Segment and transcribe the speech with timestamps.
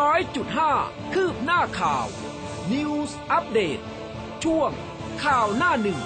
[0.04, 0.72] ้อยจุดห้า
[1.14, 2.06] คืบหน้าข่าว
[2.72, 3.78] News อัปเดต
[4.44, 4.70] ช่วง
[5.24, 6.00] ข่าวหน้าหนึ่ง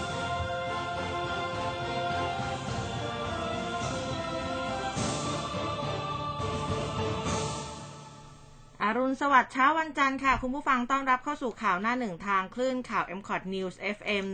[8.82, 14.24] อรุณสวัสดิ์เช้าวันจันทร์ค่ะ คุณผู้ฟังต้อนรับเข้าสู่ข่าวหน้าหนึ่งทางคลื่นข่าว m c o t News FM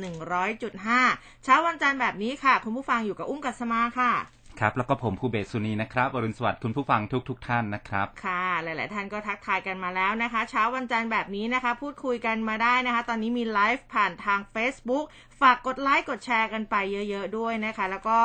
[0.63, 4.13] 100.5 เช้าวันจันทร์แบบนี้ค่ะ คุณผู้ฟังอยู่กับอุ้มกัสมาค่ะ
[4.61, 15.05] ครับ แล้วก็ผมภูเบศสุนีนะครับอรุณสวัสดิ์คุณผู้ฟังทุกทุกๆท่านนะครับ ค่ะ หลาย ๆ ท่านก็ทักทายกันมาแล้วนะคะ เช้าวันจันทร์แบบนี้นะคะ พูดคุยกันมาได้นะคะ ตอนนี้มีไลฟ์ผ่านทาง Facebook
[15.41, 16.77] ฝากกดไลค์กดแชร์กันไป
[17.11, 18.19] เยอะ ๆ ด้วยนะคะ แล้วก็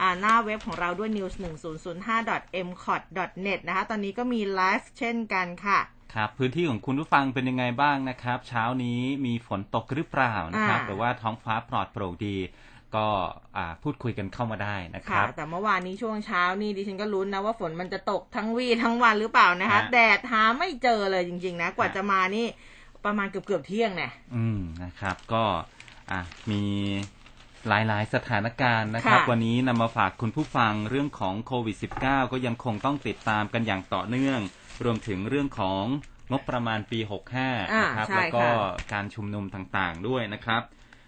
[0.00, 1.34] อ่าหน้าเว็บของเราด้วย news
[1.80, 3.02] 1005 m c o t
[3.46, 5.80] net นะคะ ตอนนี้ก็มีไลฟ์เช่นกันค่ะ
[6.14, 12.36] ครับ พื้นที่ของคุณผู้ฟังเป็นยังไงบ้างนะครับ เช้านี้มีฝนตกหรือเปล่านะครับอ่าหรือว่าท้องฟ้าปลอดโปร่งดี
[12.96, 13.06] ก็
[13.56, 22.46] อ่าพูดคุยกันเข้ามาได้นะคค่ะรับแต่เมื่อวานนี้ช่วงเช้านี่ดิฉันก็ลุ้นนะว่าฝนมันจะตกทั้งวีทั้งวันหรือเปล่านะคะฮะแดดหาไม่เจอเลยจริง ๆ นะ กว่าฮะจะมานี่
[23.04, 25.44] ประมาณเกือบเกือบๆเที่ยงเนี่ยอืมนะครับ ก็
[26.10, 26.20] อะ
[26.50, 26.62] มี
[27.68, 34.40] หลายๆ สถานการณ์นะครับค่ะวันนี้นำมาฝากคุณผู้ฟังเรื่องของโควิด -19 ก็ยังคงต้องติดตามกันอย่างต่อเนื่อง
[34.84, 35.84] รวมถึงเรื่องของ
[36.32, 38.52] งบประมาณปี 65อ่านะครับใช่แล้วก็ค่ะ
[38.92, 40.62] การชุมนุมต่างๆด้วยนะครับ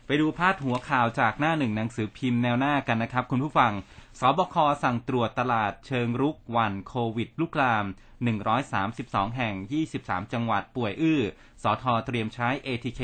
[0.06, 3.72] ไปดูพาดหัวข่าวจากหน้าหนึ่งหนังสือพิมพ์แนวหน้ากันนะครับคุณผู้ฟัง
[4.20, 7.86] สบคสั่งตรวจตลาดเชิงรุกวันโควิดลุกลาม
[8.60, 9.54] 132 แห่ง
[9.94, 11.22] 23 จังหวัดป่วยอื้อ
[11.62, 13.02] สทเตรียมใช้ ATK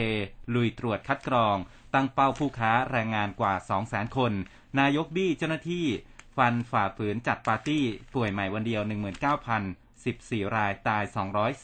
[0.54, 1.56] ลุยตรวจคัดกรอง
[1.94, 4.32] ตั้งเป้าผู้ค้าแรงงานกว่า 200,000 คน
[4.80, 5.86] นายกบี้เจ้าหน้าที่
[6.36, 8.82] ฟันฝ่าฝืนจัดปาร์ตี้ ป่วยใหม่วันเดียว
[10.04, 11.02] 19,014 รายตาย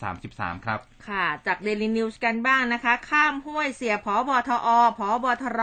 [0.03, 4.69] 233 ครับ ค่ะ จากเดลินิวส์กันบ้างนะคะ ข้ามห้วยเสียผอบอทอ
[4.99, 5.61] ผอบอทร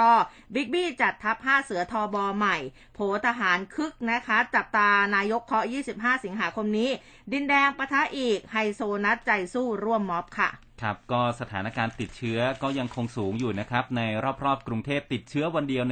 [0.53, 2.57] บิ๊กบี้จัดทัพห้าเสือทอบอใหม่
[2.93, 6.89] โผทหารคึกนะคะ จับตานายกเคาะ 25 สิงหาคมนี้
[7.31, 10.49] ดินแดงปะทะอีก ไฮโซนัทใจสู้ร่วมม็อบค่ะ
[10.81, 14.01] ครับก็สถานการณ์ติดเชื้อก็ยังคงสูงอยู่นะครับ ใน
[14.45, 15.83] รอบๆ กรุงเทพติดเชื้อวันเดียว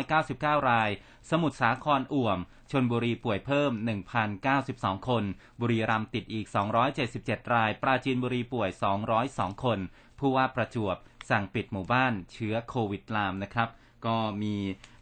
[0.00, 0.90] 1,499 ราย
[1.30, 2.38] สมุทรสาครอ่วม
[2.70, 3.72] ชลบุรีป่วยเพิ่ม
[4.40, 5.24] 1,092 คน
[5.60, 6.46] บุรีรัมย์ติดอีก
[6.98, 8.70] 277 ราย ปราจีนบุรีป่วย
[9.16, 9.78] 202 คน
[10.18, 10.96] ผู้ว่าประจวบ
[11.30, 13.68] สั่งปิดหมู่บ้านเชื้อโควิดลามนะครับ
[14.06, 14.54] ก็มี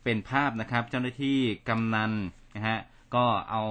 [0.04, 1.38] เป็นภาพนะครับ เจ้าหน้าที่
[1.68, 2.12] กำนัน
[2.56, 2.78] นะฮะ
[3.14, 3.62] ก็เอา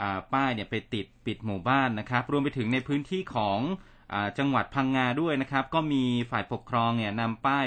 [0.00, 3.58] อาป้ายเนี่ยไปติดปิดหมู่บ้านนะครับ รวมไปถึงในพื้นที่ของ
[4.12, 7.66] อจังหวัดพังงาด้วยนะครับ ก็มีฝ่ายปกครองเนี่ยนำป้าย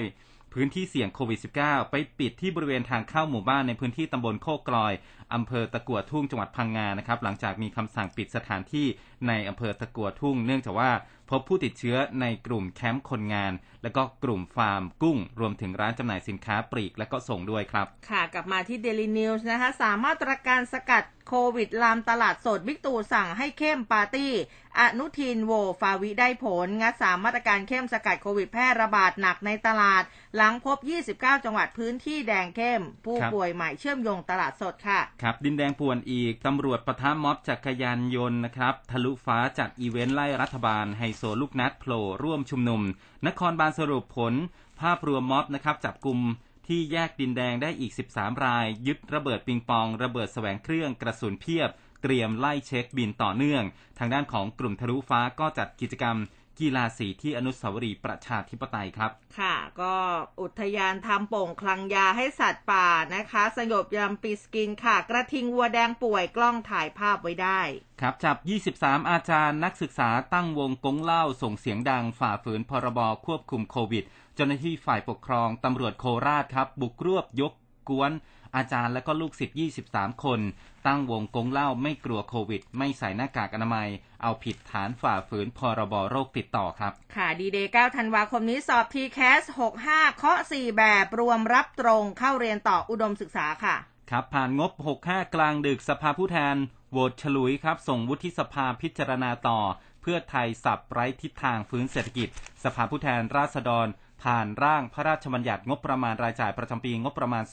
[0.53, 4.93] พื้นที่เสี่ยงโควิด -19 ไปปิดที่บริเวณทางเข้าหมู่บ้านในพื้นที่ตำบลโคกกลอย
[5.33, 8.87] อำเภอตะกัวทุ่งจังหวัดพังงานะครับ หลังจากมีคำสั่งปิดสถานที่
[9.27, 10.91] ในอำเภอตะกัวทุ่ง เนื่องจากว่า
[11.29, 13.53] พบผู้ติดเชื้อในกลุ่มแคมป์คนงาน
[13.83, 24.31] และก็กลุ่มฟาร์มกุ้ง รวมถึงร้านจำหน่ายสินค้าปลีกและก็ส่งด้วยครับ ค่ะกลับมาที่ Daily News นะคะ สามารถตรการสกัดโควิดลามตลาดสดบิ๊กตู่สั่งให้เข้มปาร์ตี้
[24.79, 30.03] อนุทินโหวฟาวิได้ผล งัดสามมาตรการเข้มสกัดโควิดแพร่ระบาดหนักในตลาด
[30.35, 30.77] หลังพบ
[31.11, 42.81] 29 จังหวัดพื้นที่แดงเข้ม ผู้ครับป่วยใหม่เชื่อมโยงตลาดสดค่ะครับดินแดงป่วนอีก ตำรวจปะทะม็อบจักรยานยนต์นะครับทะลุฟ้าจัดอีเวนต์ไล่รัฐบาลไฮโซลูกนัดโผล่ร่วมชุมนุม
[43.27, 44.33] นครบาลสรุปผล
[44.81, 46.19] ภาพรวมม็อบนะครับจับกลุ่ม
[46.67, 51.69] ที่แยกดินแดงได้อีก 13 ราย ยึดระเบิดปิงปอง ระเบิดแสวงเครื่องกระสุนเพียบ
[52.03, 53.63] เตรียมไล่เช็คบินต่อเนื่อง
[53.99, 56.17] ทางด้านของกลุ่มทะลุฟ้าก็จัดกิจกรรม
[56.59, 59.95] กีฬาสีที่อนุสาวรีย์ประชาธิปไตยครับ ค่ะ ก็
[60.41, 67.61] อุทยานทำโป่งคลังยาให้สัตว์ป่านะคะสยบยามปีสกินค่ะ กระทิงวัวแดงป่วยกล้องถ่ายภาพไว้ได้
[68.01, 68.37] ครับ จับ
[68.71, 74.03] 23 อาจารย์นักศึกษาตั้งวงกงเล่าส่งเสียงดังฝ่าฝืนพรบควบคุมโควิด
[74.35, 77.53] เจ้าหน้าที่ฝ่ายปกครองตำรวจโคราชครับ บุกรวบยก
[77.89, 78.11] กวน
[78.55, 79.57] อาจารย์และก็ลูกศิษย์
[79.89, 80.39] 23 คน
[80.87, 83.89] ตั้งวงกงเล่าไม่กลัวโควิด ไม่ใส่หน้ากากอนามัย
[84.21, 89.41] เอาผิดฐานฝ่าฝืนพรบโรคติดต่อครับ ค่ะดีเดย์9ธันวาคมนี้สอบ t c a s
[89.81, 93.75] 65เคาะ4 แบบรวมรับตรงเข้าเรียนต่ออุดมศึกษาค่ะ
[94.09, 94.71] ครับผ่านงบ
[95.03, 96.55] 65 กลางดึกสภาผู้แทน
[96.91, 99.59] โหวตฉลุยครับ ส่งวุฒิสภาพิจารณาต่อ
[100.01, 102.29] เพื่อไทยสับไร้ทิศทางฟื้นเศรษฐกิจ
[102.63, 103.87] สภาผู้แทนราษฎร
[104.23, 107.43] ผ่านร่างพระราชบัญญัติงบประมาณรายจ่ายประจำปีงบประมาณ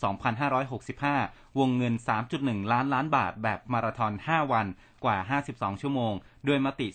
[0.55, 1.95] 2565 วงเงิน
[2.33, 4.67] 3.1 ล้านล้านบาทแบบมาราธอน 5 วัน
[5.05, 5.19] กว่า
[5.51, 6.15] 52 ชั่วโมง
[6.47, 6.87] ด้วยมติ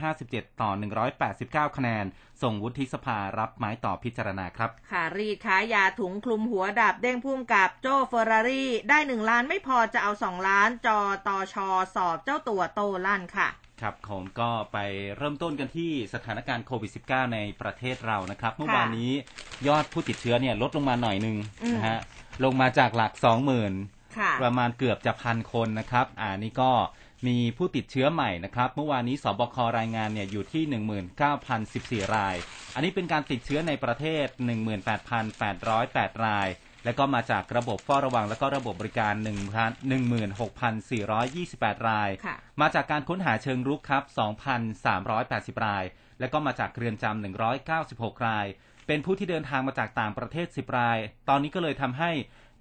[0.00, 0.70] 257 ต่อ
[1.24, 2.04] 189 คะแนน
[2.42, 13.48] ส่งวุฒิสภารับไม้ต่อพิจารณาครับค่ะรีดขายยาถุงคลุมหัวดับเด้งพุ่มกับโจเฟอร์รารี่ ได้ 1 ล้านไม่พอจะเอา 2 ล้านจอตอชอสอบเจ้าตัวโตลั่นค่ะ
[13.80, 14.78] ครับผมก็ไป
[15.16, 19.12] เริ่มต้นกันที่สถานการณ์โควิด -19 ในประเทศเรานะครับ เมื่อวานนี้
[19.68, 21.98] ยอดผู้ติดเชื้อเนี่ยลดลงมาหน่อยหนึงอืมนะฮะ
[22.44, 23.12] ลงมาจากหลัก
[23.64, 26.72] 20,000ค่ะประมาณเกือบจะพันคนนะครับ อ่านี่ก็
[27.26, 30.62] มีผู้ติดเชื้อใหม่นะครับ เมื่อวานนี้สบครายงานเนี่ยอยู่ที่
[32.06, 32.36] 19,014 ราย
[32.74, 34.26] อันนี้เป็นการติดเชื้อในประเทศ
[35.46, 36.48] 18,808 ราย
[36.84, 39.14] และก็มาจากระบบเฝ้าระวัง และก็ระบบบริการ
[40.50, 44.02] 16,428 รายค่ะมาจากการค้นหาเชิงรุกครับ
[44.84, 45.84] 2,380 ราย
[46.20, 47.22] และก็มาจากเรือนจำ
[47.70, 48.46] 196 ราย
[48.86, 50.98] เป็นผู้ที่เดินทางมาจากต่างประเทศ 10 ราย
[51.28, 52.10] ตอนนี้ก็เลยทำให้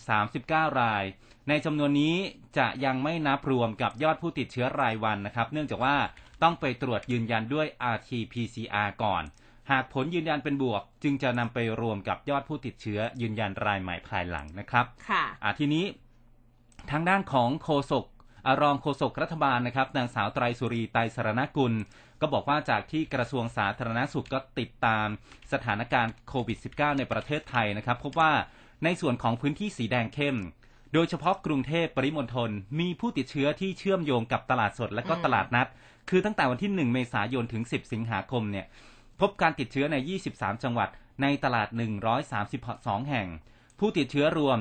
[0.00, 1.04] 2,039 ราย
[1.48, 2.16] ในจำนวนนี้
[2.58, 5.96] จะยังไม่นับรวมกับยอดผู้ติดเชื้อรายวันนะครับ เนื่องจากว่า
[6.42, 9.22] ต้องไปตรวจยืนยันด้วย RT-PCR ก่อน
[9.70, 15.84] หากผลยืนยันเป็นบวก จึงจะนำไปรวมกับยอดผู้ติดเชื้อยืนยันรายใหม่ภายหลังนะครับค่ะอ่าทีนี้
[16.90, 18.04] ทางด้านของโฆษก
[18.46, 21.72] อารองโฆษกรัฐบาลนะครับนางสาวไตรสุรีไตรสรณกุล
[22.24, 25.06] ก็บอกว่าจากที่กระทรวงสาธารณสุขก็ติดตาม
[25.52, 28.32] สถานการณ์โควิด -19 ในประเทศไทยนะครับ พบว่า
[28.84, 30.36] ในส่วนของพื้นที่สีแดงเข้ม
[30.92, 32.50] โดยเฉพาะกรุงเทพปริมณฑล
[32.80, 35.66] มีผู้ติดเชื้อที่เชื่อมโยงกับตลาดสดและก็อืมตลาดนัด
[36.10, 38.66] คือตั้งแต่วันที่ 1 เมษายนถึง 10 สิงหาคมเนี่ย
[39.20, 39.96] พบการติดเชื้อใน
[40.30, 40.88] 23 จังหวัด
[41.22, 41.68] ในตลาด
[42.38, 43.28] 132 แห่ง
[43.78, 44.58] ผู้ติดเชื้อรวม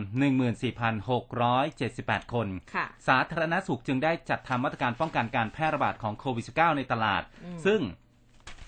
[0.95, 7.81] 14,678 คนค่ะสาธารณสุขจึงได้จัดทำมาตรการป้องกันการแพร่ระบาดของโควิด -19 ในตลาดอืมซึ่ง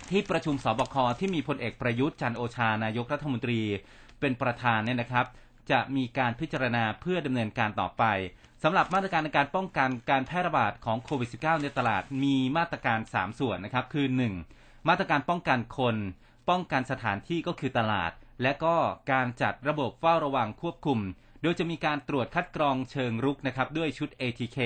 [0.09, 3.59] ที่ประชุมสบคที่มีพลเอกประยุทธ์จันทร์โอชานายกรัฐมนตรี
[4.19, 5.25] เป็นประธานเนี่ยนะครับ
[5.71, 8.03] จะมีการพิจารณาเพื่อดำเนินการต่อไป
[8.63, 14.05] สำหรับมาตรการในการป้องกันการแพร่ระบาดของโควิด -19 ในตลาดมีมาตรการ 3 ส่วนนะครับ คือ
[14.47, 14.87] 1.
[14.89, 15.95] มาตรการป้องกันคน
[16.49, 18.11] ป้องกันสถานที่ก็คือตลาด
[18.41, 18.75] และก็
[19.11, 20.99] การจัดระบบเฝ้าระวังควบคุม
[21.41, 24.57] โดยจะมีการตรวจคัดกรองเชิงรุกนะครับด้วยชุด ATK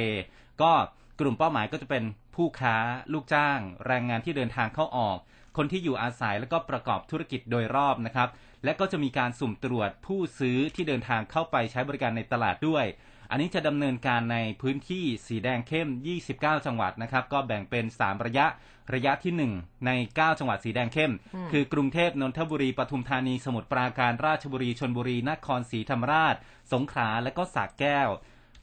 [0.61, 0.71] ก็
[1.19, 2.03] กลุ่มเป้าหมายก็จะเป็น
[2.35, 2.75] ผู้ค้า
[3.13, 5.17] ลูกจ้าง แรงงานที่เดินทางเข้าออก
[5.57, 8.29] คนที่อยู่อาศัยและก็ประกอบธุรกิจโดยรอบนะครับ
[8.63, 12.85] และก็จะมีการสุ่มตรวจผู้ซื้อที่เดินทางเข้าไปใช้บริการในตลาดด้วย
[13.31, 15.89] อันนี้จะดำเนินการในพื้นที่สีแดงเข้ม
[16.27, 18.45] 29 จังหวัดนะครับ ก็แบ่งเป็น 3 ระยะ
[18.93, 26.35] ระยะที่ 1 ใน 9 จังหวัดสีแดงเข้มอืมคือกรุงเทพ นนทบุรี ปทุมธานี สมุทรปราการ ราชบุรี ชนบุรี นครศรีธรรมราช
[26.73, 28.09] สงขลา และก็สระแก้ว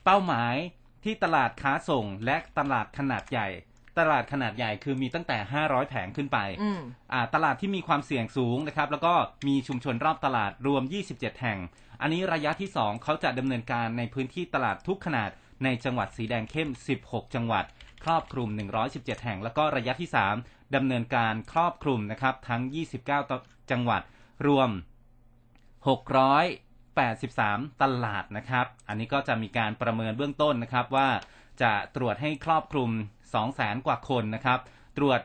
[0.04, 0.54] เป้าหมาย
[1.04, 3.48] ที่ตลาดค้าส่งและตลาดขนาดใหญ่
[3.98, 6.80] ตลาดขนาดใหญ่คือมีตั้งแต่ 500 แผงขึ้นไปอืม
[7.12, 9.12] อ่าตลาดที่มีความเสี่ยงสูงนะครับ แล้วก็
[9.49, 10.82] มีชุมชนรอบตลาดรวม
[11.12, 11.58] 27 แห่ง
[12.00, 15.31] อันนี้ระยะที่ 2 เขาจะดำเนินการในพื้นที่ตลาดทุกขนาด
[15.65, 16.71] ในจังหวัดสีแดงเข้ม
[17.03, 17.65] 16 จังหวัด
[18.05, 18.49] ครอบคลุม
[18.87, 20.11] 117 แห่ง แล้วก็ระยะที่
[20.43, 22.62] 3ดำเนินการครอบคลุมนะครับทั้ง
[23.17, 24.03] 29 จังหวัด
[24.47, 24.71] รวม
[26.87, 31.09] 683 ตลาดนะครับ อันนี้ก็จะมีการประเมินเบื้องต้นนะครับว่า
[31.62, 32.91] จะตรวจให้ครอบคลุม
[33.35, 34.59] 200,000 กว่าคนนะครับ
[34.99, 35.21] ตรวจ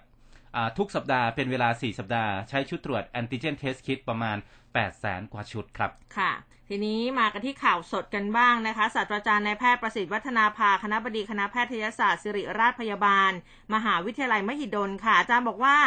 [0.78, 4.38] ทุกสัปดาห์เป็นเวลา 4 สัปดาห์ ใช้ชุดตรวจแอนติเจนเทสคิ t ประมาณ
[4.86, 6.32] 800,000 กว่าชุดครับ ค่ะ
[6.74, 13.32] ทีนี้มากันที่ข่าวสดกันบ้างนะคะศาสตราจารย์นายแพทย์ประสิทธิ์วัฒนาภาคณะบดีคณะแพทยศาสตร์ศิริราชพยาบาล
[13.74, 15.78] มหาวิทยาลัยมหิดลค่ะ อาจารย์บอกว่า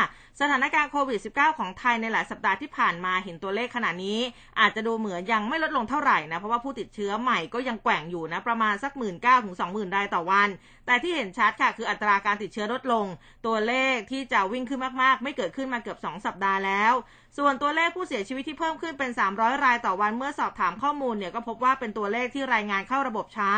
[0.41, 4.19] สถานการณ์โควิด -19 ของไทยในหลายสัปดาห์ที่ผ่านมาเห็นตัวเลขขณะนี้
[4.61, 10.49] อาจจะดูเหมือนยังไม่ลดลงเท่าไหร่นะ เพราะว่าผู้ติดเชื้อใหม่ก็ยังแกว่งอยู่นะ ประมาณสักหมื่นเก้าถึงสองหมื่นรายต่อวัน
[10.87, 13.07] แต่ที่เห็นชัดค่ะ คืออัตราการติดเชื้อลดลง
[13.47, 16.93] ตัวเลขที่จะวิ่งขึ้นมากๆ ไม่เกิดขึ้นมาเกือบ2สัปดาห์แล้ว
[17.39, 23.51] ส่วนตัวเลขผู้เสียชีวิตที่เพิ่มขึ้นเป็น 300 รายต่อวันเมื่อสอบถามข้อมูลเนี่ยก็พบว่าเป็นตัวเลขที่รายงานเข้าระบบช้า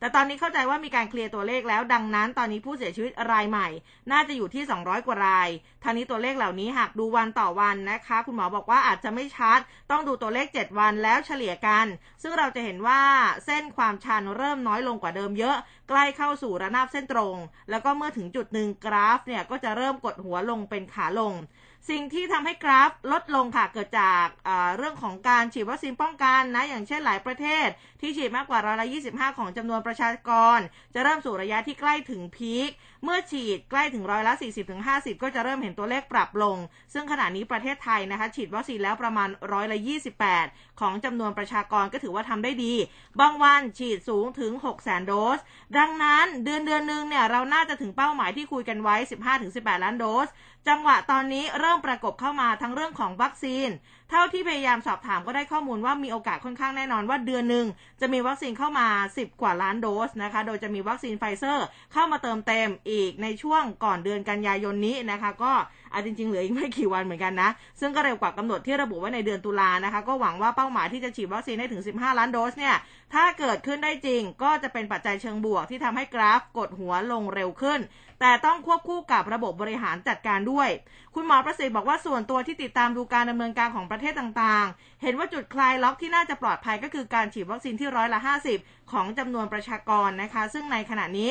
[0.00, 3.68] แต่ตอนนี้เข้าใจว่ามีการเคลียร์ตัวเลขแล้ว ดังนั้นตอนนี้ผู้เสียชีวิตรายใหม่
[4.12, 5.48] น่าจะอยู่ที่ 200 กว่าราย
[5.82, 9.58] ทางนี้ตัวเลขเหล่านี้หากดูวันต่อวันนะคะ คุณหมอบอกว่าอาจจะไม่ชัด
[9.90, 11.86] ต้องดูตัวเลข 7 วันแล้วเฉลี่ยกัน
[12.22, 13.00] ซึ่งเราจะเห็นว่า
[13.46, 15.56] เส้นความชันเริ่มน้อยลงกว่าเดิมเยอะ
[15.88, 17.36] ใกล้เข้าสู่ระนาบเส้นตรง
[17.70, 21.34] แล้วก็เมื่อถึงจุดหนึ่งกราฟเนี่ยก็จะเริ่มกดหัวลงเป็นขาลง
[21.88, 24.26] สิ่งที่ทำให้กราฟลดลงค่ะเกิดจาก
[24.76, 27.66] เรื่องของการฉีดวัคซีนป้องกันนะ อย่างเช่นหลายประเทศ
[28.00, 30.58] ที่ฉีดมากกว่าร้อยละ25ของจำนวนประชากร
[30.94, 32.70] จะเริ่มสู่ระยะที่ใกล้ถึงพีค
[33.04, 34.32] เมื่อฉีดใกล้ถึงร้อยละ
[34.78, 36.56] 40-50 ก็จะเริ่มเห็นตัวเลขปรับลง
[36.92, 39.78] ซึ่งขณะนี้ประเทศไทยนะคะ ฉีดวัคซีนแล้วประมาณร้อยละ
[40.28, 42.74] 28 ของจำนวนประชากรก็ถือว่าทำได้ดี
[43.20, 45.38] บางวันฉีดสูงถึง 6 0 0 0 0โดส
[45.78, 48.96] ดังนั้นเดือนเดือนหนึ่งเนี่ยเราน่าจะถึงเป้าหมายที่คุยกันไว้
[49.40, 50.28] 15-18 ล้านโดส
[50.68, 53.68] จังหวะตอนนี้เริ่มประกบเข้ามาทั้งเรื่องของวัคซีน
[54.10, 57.66] เท่าที่พยายามสอบถามก็ได้ข้อมูลว่ามีโอกาสค่อนข้างแน่นอนว่าเดือนหนึ่ง
[58.00, 58.86] จะมีวัคซีนเข้ามา
[59.16, 65.52] 10 กว่าล้านโดสนะคะ โดยจะมีวัคซีนไฟเซอร์เข้ามาเติมเต็มอีกในช่วงก่อนเดือนกันยายนนี้นะคะ ก็
[65.92, 67.50] อาจริงๆเหลืออีกไม่กี่วันเหมือนกันนะ
[67.80, 72.76] ซึ่งก็เร็วกว่ากำหนดที่ระบุไว้ในเดือนตุลานะคะ ก็หวังว่าเป้าหมายที่จะฉีดวัคซีนได้ถึง 15 ล้านโดสเนี่ย
[73.14, 77.80] ถ้าเกิดขึ้นได้จริงก็จะเป็นปัจจัยเชิงบวกที่ทำให้กราฟกดหัวลงเร็วขึ้น
[78.20, 80.68] แต่ต้องควบคู่กับระบบบริหารจัดการด้วย
[81.14, 88.20] คุณหมอประสิทธิ์บอกว่าส่วนตัวที่ติดตามดูการดำเนินการของประเทศต่างๆ เห็นว่าจุดคลายล็อกที่น่าจะปลอดภัยก็คือการฉีดวัคซีนที่ร้อยละ
[88.56, 91.30] 50 ของจำนวนประชากรนะคะ ซึ่งในขณะนี้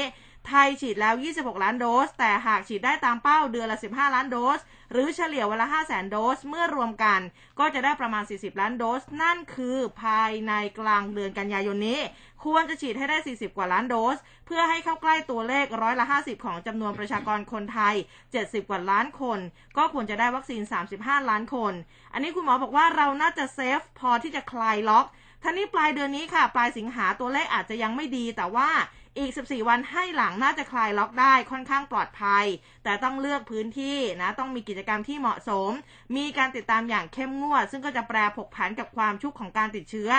[0.49, 4.59] ไทยฉีดแล้ว 26 ล้านโดส แต่หากฉีดได้ตามเป้าเดือนละ 15 ล้านโดส
[4.91, 7.19] หรือเฉลี่ยวันละ5 0 0 0 0 0โดส เมื่อรวมกัน
[7.59, 11.99] ก็จะได้ประมาณ 40 ล้านโดส นั่นคือภายในกลางเดือนกันยายนนี้
[12.45, 17.95] ควรจะฉีดให้ได้ 40 กว่าล้านโดส เพื่อให้เข้าใกล้ตัวเลขร้อยละ 50 ของจำนวนประชากรคนไทย
[18.31, 19.39] 70 กว่าล้านคน
[19.77, 20.61] ก็ควรจะได้วัคซีน
[20.95, 21.73] 35 ล้านคน
[22.13, 25.05] อันนี้คุณหมอบอกว่าเราน่าจะเซฟพอที่จะคลายล็อก
[25.43, 28.69] ท่านี้ปลายเดือนนี้ค่ะ ปลายสิงหาตัวเลขอาจจะยังไม่ดีแต่ว่า
[29.19, 32.45] อีก 14 วันให้หลังน่าจะคลายล็อกได้ค่อนข้างปลอดภัย
[32.83, 35.71] แต่ต้องเลือกพื้นที่นะต้องมีกิจกรรมที่เหมาะสม
[36.15, 40.11] มีการติดตามอย่างเข้มงวด ซึ่งก็จะแปรผกผันกับความชุกของการติดเชื้อ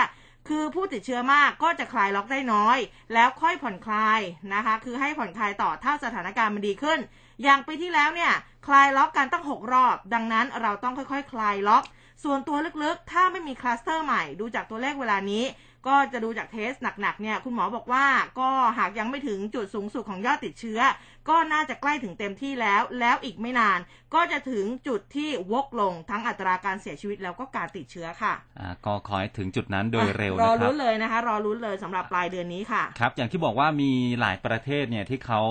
[0.49, 2.79] คือผู้ติดเชื้อมากก็จะคลายล็อกได้น้อย
[3.15, 4.21] แล้วค่อยผ่อนคลาย
[4.55, 6.99] นะคะ คือให้ผ่อนคลายต่อถ้าสถานการณ์มันดีขึ้น
[7.43, 8.33] อย่างปีที่แล้วเนี่ย
[8.67, 11.85] คลายล็อกกันตั้ง 6 รอบ ดังนั้นเราต้องค่อยๆ คลายล็อก
[12.25, 15.45] ส่วนตัวลึกๆ ถ้าไม่มีคลัสเตอร์ใหม่ดูจากตัวเลขเวลานี้
[15.89, 18.07] ก็จะดูจากเทสหนักๆเนี่ยคุณหมอบอกว่า
[18.41, 20.81] ก็หากยังไม่ถึงจุดสูงสุดของยอดติดเชื้อ
[21.29, 23.79] ก็น่าจะใกล้ถึงเต็มที่แล้ว แล้วอีกไม่นาน
[24.15, 35.43] ก็จะถึงจุดที่วกลงทั้งอัตราการเสียชีวิตแล้วก็การติดเชื้อค่ะอ่าก็ขอให้ถึงจุดนั้นโดยเร็วนะครับรอรุ้นเลยนะคะ รอรุ้นเลยสำหรับปลายเดือนนี้ค่ะครับ อย่างที่บอกว่ามีหลายประเทศเนี่ยที่เขา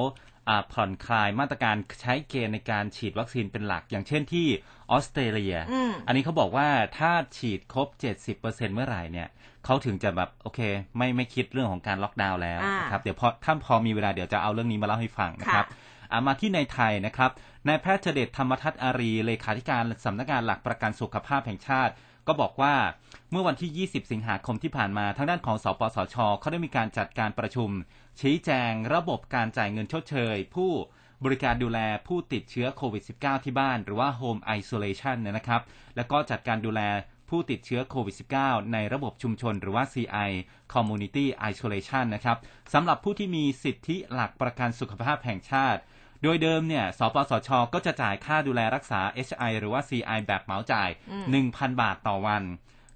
[0.73, 4.47] ผ่อนคลายมาตรการใช้เกณฑ์ในการฉีดวัคซีนเป็นหลัก อย่างเช่นที่
[4.91, 5.55] ออสเตรเลีย
[6.07, 6.67] อันนี้เขาบอกว่า
[6.97, 7.87] ถ้าฉีดครบ
[8.31, 9.27] 70%เมื่อไหร่เนี่ย
[9.69, 10.59] เขาถึงจะแบบโอเค
[10.97, 15.65] ไม่ไม่คิดเรื่องของการล็อกดาวน์แล้วนะครับเดี๋ยวพอถ้าพอมีเวลาเดี๋ยวจะเอาเรื่องนี้มาเล่าให้ฟังนะครับ
[16.27, 17.31] มาที่ในไทยนะครับ
[17.67, 21.93] นายแพทย์เดชธรรมทัศน์อารีเลขาธิการสำนักงานหลักประกันสุขภาพแห่งชาติ
[22.27, 22.75] ก็บอกว่า
[23.31, 27.69] เมื่อวันที่ 20 สิงหาคมที่ผ่านมาทางด้านของสปสชเขาได้มีการจัดการประชุม
[28.21, 30.71] ชี้แจงระบบการจ่ายเงินชดเชย ผู้
[31.25, 35.61] บริการดูแลผู้ติดเชื้อโควิด -19 ที่บ้าน หรือว่า Home Isolation นะครับ
[35.95, 36.81] แล้วก็จัดการดูแล
[37.29, 40.31] ผู้ติดเชื้อโควิด -19 ในระบบชุมชนหรือว่า CI
[40.73, 42.37] Community Isolation นะครับ
[42.73, 45.81] สำหรับผู้ที่มีสิทธิหลักประกันสุขภาพแห่งชาติ
[46.23, 50.89] โดยเดิมเนี่ย สปสช ก็จะจ่ายค่าดูแลรักษา HI หรือว่า CI แบบเหมาจ่าย
[51.35, 52.43] 1,000 บาทต่อวัน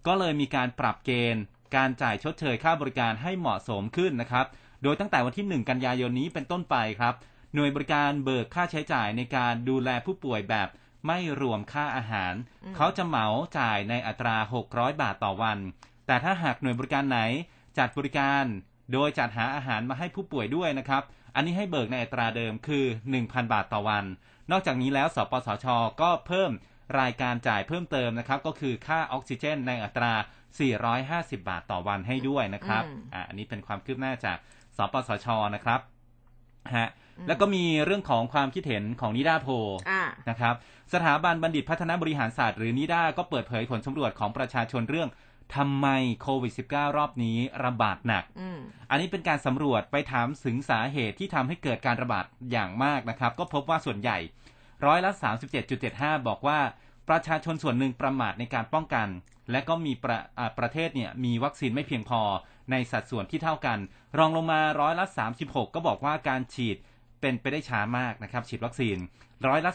[0.08, 1.44] ก็เลยมีการปรับเกณฑ์
[1.76, 4.46] การจ่ายชดเชยค่าบริการให้เหมาะสมขึ้นนะครับ
[4.84, 7.14] โดยตั้งแต่วันที่ 1 กันยายนนี้เป็นต้นไปครับ
[7.54, 10.68] หน่วยบริการเบิกค่าใช้จ่ายในการดูแลผู้ป่วยแบบ
[11.08, 12.34] ไม่รวมค่าอาหาร
[12.76, 14.36] เขาจะเหมาจ่ายในอัตรา
[14.70, 15.58] 600 บาทต่อวัน
[16.08, 17.20] แต่ถ้าหากหน่วยบริการไหน
[17.78, 18.44] จัดบริการ
[18.94, 21.04] โดยจัดหาอาหารมาให้ผู้ป่วยด้วยนะครับ
[21.36, 22.86] อันนี้ให้เบิกในอัตราเดิมคือ
[23.20, 24.06] 1,000 บาทต่อวัน
[24.52, 25.66] นอกจากนี้แล้ว สปสช
[26.02, 26.52] ก็เพิ่ม
[27.00, 30.14] รายการจ่ายเพิ่มเติมนะครับ ก็คือค่าออกซิเจนในอัตรา
[30.80, 32.84] 450 บาทต่อวันให้ด้วยนะครับ
[33.14, 34.38] อ่าอันนี้เป็นความคืบหน้าจาก
[34.78, 35.80] สปสช นะครับ
[36.78, 36.90] ฮะ
[37.28, 39.48] แล้วก็มีเรื่องของความคิดเห็นของนิดาโพ
[40.30, 40.56] นะครับ
[40.94, 45.10] สถาบันบัณฑิตพัฒนาบริหารศาสตร์หรือนิดาก็เปิดเผยผลสำรวจของประชาชนเรื่อง
[45.56, 45.88] ทำไม
[46.22, 48.24] โควิด -19 รอบนี้ระบาดหนัก
[48.90, 54.18] อันนี้เป็นการสำรวจไปถามถึงสาเหตุที่ทำให้เกิดการระบาดอย่างมากนะครับ ก็พบว่าส่วนใหญ่
[54.86, 55.12] ร้อยละ
[55.70, 56.60] 37.75 บอกว่า
[57.10, 59.08] ประชาชนส่วนหนึ่งประมาทในการป้องกัน
[59.52, 60.20] และก็มีประ
[60.60, 62.22] ประเทศเนี่ยมีวัคซีนไม่เพียงพอ
[62.72, 63.80] ในสัดส่วนที่เท่ากัน
[64.18, 65.06] รองลงมาร้อยละ
[65.36, 66.78] 36 ก็บอกว่าการฉีด
[67.24, 68.98] เป็นไปได้ช้ามากนะครับฉีดวัคซีน
[69.48, 69.72] ร้อยละ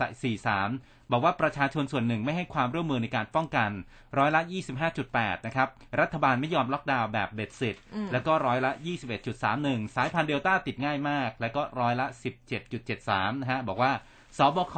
[0.00, 3.70] 31.43 บอกว่าประชาชนส่วนหนึ่งไม่ให้ความร่วมมือในการป้องกัน
[4.18, 4.40] ร้อยละ
[4.94, 5.68] 25.8 นะครับ
[6.00, 8.72] รัฐบาลไม่ยอมล็อกดาวน์แบบเบ็ดเสร็จอืมแล้วก็ร้อยละ
[9.34, 12.06] 21.31 สายพันธุ์เดลต้าติดง่ายมาก แล้วก็ร้อยละ
[12.74, 13.92] 17.73 นะฮะ บอกว่า
[14.38, 14.74] สบค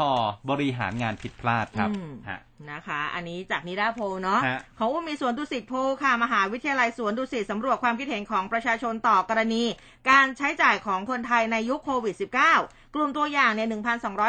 [0.51, 2.41] บริหารงานผิดพลาดครับอืมฮะ
[2.73, 9.65] นะคะ อันนี้จากนิดาโพลเนาะฮะของอุ้มมีสวนดุสิตโพลค่ะมหาวิทยาลัยสวนดุสิตสำรวจความคิดเห็นของประชาชนต่อกรณี
[10.11, 12.15] การใช้จ่ายของคนไทยในยุคโควิด
[12.55, 13.69] -19 กลุ่มตัวอย่างเนี่ย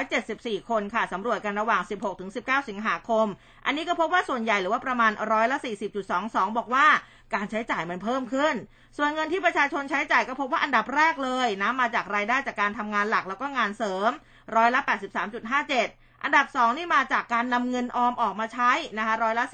[0.03, 3.27] 1,274 คนค่ะสำรวจกันระหว่าง 16ถึง19 สิงหาคม
[3.65, 5.57] อันนี้ก็พบว่าส่วนใหญ่หรือว่าประมาณร้อยละ
[6.07, 6.87] 40.22 บอกว่า
[7.33, 8.55] การใช้จ่ายมันเพิ่มขึ้น
[8.97, 14.11] ส่วนเงินที่ประชาชนใช้จ่ายก็พบว่าอันดับแรกเลยนะมาจากรายได้จากการทำงานหลักแล้วก็งานเสริม
[14.55, 14.81] ร้อยละ
[15.51, 19.45] 83.57 อันดับ 2 นี่มาจากการนำเงินออมออกมาใช้นะคะร้อยละ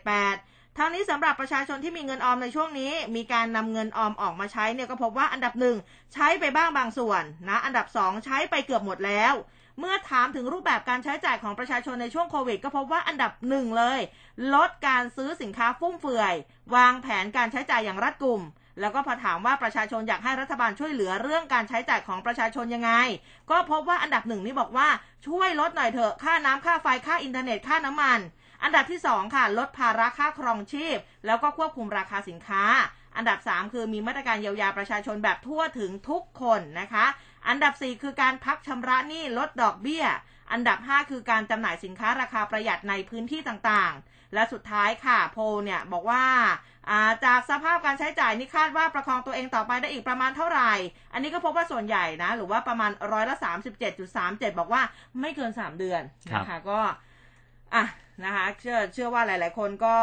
[0.00, 5.76] 46.78 ทั้งนี้สำหรับประชาชนที่มีเงินออมในช่วงนี้ มีการนำเงินออมออกมาใช้เนี่ยก็พบว่าอันดับหนึ่ง
[6.14, 9.34] ใช้ไปบ้างบางส่วนนะอันดับ 2 ใช้ไปเกือบหมดแล้ว
[9.78, 14.00] เมื่อถามถึงรูปแบบการใช้จ่ายของประชาชนในช่วงโควิด ก็พบว่าอันดับหนึ่งเลย
[14.54, 16.34] ลดการซื้อสินค้าฟุ่มเฟือย
[16.74, 18.40] วางแผนการใช้จ่ายอย่างรัดกุม
[18.80, 22.92] แล้วก็พอถามว่าประชาชนอยากให้รัฐบาลช่วยเหลือเรื่องการใช้จ่ายของประชาชนยังไง
[23.50, 24.88] ก็พบว่าอันดับหนึ่งนี่บอกว่า
[25.26, 28.18] ช่วยลดหน่อยเถอะค่าน้ำค่าไฟค่าอินเทอร์เน็ตค่าน้ำมัน
[28.62, 32.64] อันดับที่ 2 ค่ะ ลดภาระค่าครองชีพ แล้วก็ควบคุมราคาสินค้า
[33.16, 37.06] อันดับ 3 คือมีมาตรการเยียวยาประชาชนแบบทั่วถึงทุกคนนะคะ
[37.48, 40.04] อันดับ 4 คือการพักชำระหนี้ลดดอกเบี้ย
[40.52, 46.24] อันดับ 5 คือการจำหน่ายสินค้าราคาประหยัดในพื้นที่ต่างๆ และสุดท้ายค่ะโพลเนี่ยบอกว่า
[46.90, 50.72] อ่าจากสภาพการใช้จ่ายนี่คาดว่าประคองตัวเองต่อไปได้อีกประมาณเท่าไหร่
[51.12, 53.36] อันนี้ก็พบว่าส่วนใหญ่นะ หรือว่าประมาณร้อยละ
[53.96, 54.82] 37.37บอกว่า
[55.20, 56.02] ไม่เกิน3เดือน
[56.34, 56.80] นะคะก็
[57.74, 57.84] อะ
[58.24, 59.96] นะคะเชื่อเชื่อว่าหลาย ๆ คนก็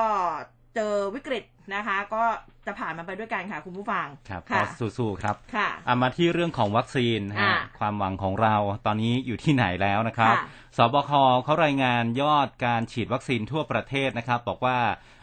[0.75, 1.43] เจอวิกฤต
[1.75, 2.23] นะคะ ก็
[2.65, 4.65] จะผ่านมันไปด้วยกันค่ะคุณผู้ฟังครับค่ะก็
[4.97, 10.43] สู้ๆครับค่ะอะมาที่เรื่องของวัคซีนนะฮะอ่าความหวังของเราตอนนี้อยู่ที่ไหนแล้วนะครับค่ะ
[10.77, 11.11] สบค
[11.43, 14.79] เขารายงานยอดการฉีดวัคซีนทั่วประเทศนะครับ บอกว่า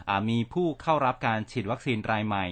[0.09, 2.45] อ่ามีผู้เข้ารับการฉีดวัคซีนรายใหม่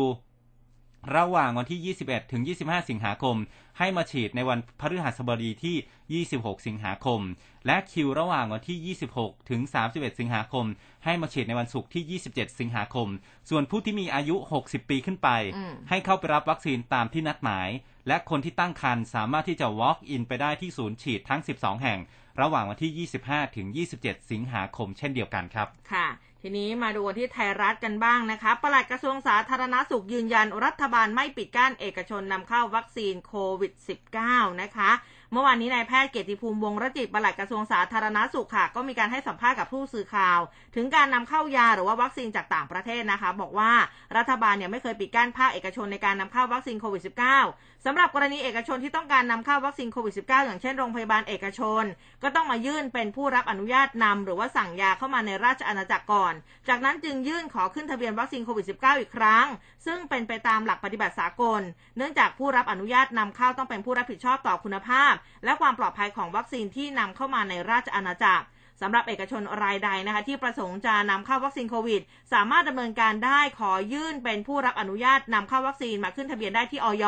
[1.15, 3.35] ระหว่างวันที่ 21 ถึง 25 สิงหาคม
[3.77, 7.21] ให้มาฉีดในวันพฤหัสบดีที่ 26 สิงหาคม
[7.65, 10.65] และคิวระหว่างวันที่ 26 ถึง 31 สิงหาคม
[11.05, 13.07] ให้มาฉีดในวันศุกร์ที่ 27 สิงหาคม
[13.49, 17.69] ส่วนผู้ที่มีอายุ 60 ปีขึ้นไปอืมให้เข้าไปรับวัคซีนตามที่นัดหมาย
[18.07, 21.99] และคนที่ตั้งครรภ์สามารถที่จะ walk in ไปได้ที่ศูนย์ฉีดทั้ง 12 แห่ง
[22.41, 23.67] ระหว่างวันที่ 25 ถึง
[23.99, 26.07] 27 สิงหาคม เช่นเดียวกันครับ ค่ะ
[26.41, 33.73] ทีนี้มาดูที่ไทยรัฐกันบ้างนะคะ ปลัดกระทรวงสาธารณาสุขยืนยัน รัฐบาลไม่ปิดกั้นเอกชนนำเข้าวัคซีนโควิด
[34.17, 34.91] -19 นะคะ
[35.31, 40.39] เมื่อวานนี้นายแพทย์เกียรติภูมิวงรจิตปลัดกระทรวงสาธารณาสุขค่ะ ก็มีการให้สัมภาษณ์กับผู้สื่อข่าว
[40.75, 43.71] ถึงการนำเข้ายาหรือว่าวัคซีนจากต่างประเทศนะคะ บอกว่า
[44.17, 47.03] รัฐบาลเนี่ยไม่เคยปิดกั้นภาคเอกชนในการนำเข้าวัคซีนโควิด
[47.45, 51.83] -19 สำหรับกรณีเอกชนที่ต้องการนำเข้าวัคซีนโควิด -19 อย่างเช่นโรงพยาบาลเอกชน
[52.23, 56.33] ก็ต้องมายื่นเป็นผู้รับอนุญาตนำหรือว่าสั่งยาเข้ามาในราชอาณาจักรก่อน
[56.67, 59.45] จากนั้นจึงยื่นขอขึ้นทะเบียนวัคซีนโควิด -19 อีกครั้ง
[59.85, 61.61] ซึ่งเป็นไปตามหลักปฏิบัติสากล
[61.97, 65.13] เนื่องจากผู้รับอนุญาตนำเข้าต้องเป็นผู้รับผิดชอบต่อคุณภาพ
[65.43, 68.45] และความปลอดภัยของวัคซีนที่นำเข้ามาในราชอาณาจักร
[68.81, 72.01] สำหรับเอกชนรายใดนะคะที่ประสงค์จะนำเข้าวัคซีนโควิด
[72.33, 77.05] สามารถดำเนินการได้ขอยื่นเป็นผู้รับอนุญาตนำเข้าวัคซีนมาขึ้นทะเบียนได้ที่ออย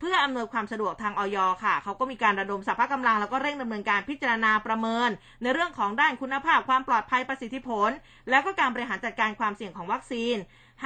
[0.00, 5.10] เพื่ออำนวยความสะดวกทางออยค่ะ เขาก็มีการระดมสรรพกำลังแล้วก็เร่งดำเนินการพิจารณาประเมิน
[5.42, 7.90] ในเรื่องของด้านคุณภาพความปลอดภัยประสิทธิผล
[8.30, 10.36] แล้วก็การบริหารจัดการความเสี่ยงของวัคซีน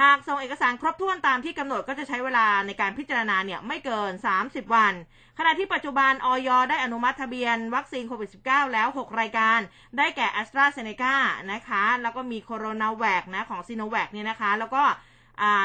[0.01, 4.11] หากส่งเอกสารครบถ้วนตามที่กำหนดก็จะใช้เวลาในการพิจารณาเนี่ยไม่เกิน
[4.43, 4.93] 30 วัน
[5.37, 9.59] ขณะที่ปัจจุบันอย.ได้อนุมัติทะเบียน วัคซีนโควิด -19 แล้ว 6 รายการ
[9.97, 11.15] ได้แก่ AstraZeneca
[11.51, 14.83] นะคะ แล้วก็มีโคโรนาแวคนะของซีโนแวคเนี่ยนะคะ แล้วก็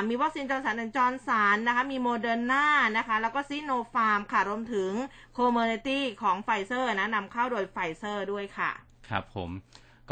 [0.09, 4.91] มีวัคซีนจอห์นสันจอห์นสันนะคะ มีโมเดอร์นานะคะ แล้วก็ซีโนฟาร์มค่ะ รวมถึง
[5.33, 8.71] โคเมอร์เนตี้ของไฟเซอร์นะนำเข้าโดยไฟเซอร์ด้วยค่ะ
[9.09, 9.51] ครับผม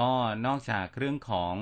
[0.01, 0.11] ก็
[0.47, 1.55] นอกจากเรื่องของ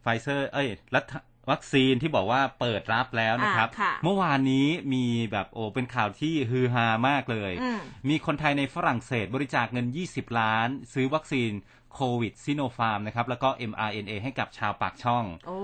[0.00, 1.14] ไฟเซอร์ เอ้ย รัฐ
[1.50, 3.68] วัคซีนที่บอกว่าเปิดรับแล้วนะครับ
[4.04, 7.52] เมื่อวานนี้มีแบบโอ้เป็นข่าวที่ฮือฮามากเลย
[8.08, 11.50] มีคนไทยในฝรั่งเศสบริจาคเงิน 20 ล้าน ซื้อวัคซีน
[12.00, 15.58] โควิดซิโนฟาร์มนะครับแล้วก็ mRNA ให้กับชาวปากช่องโอ้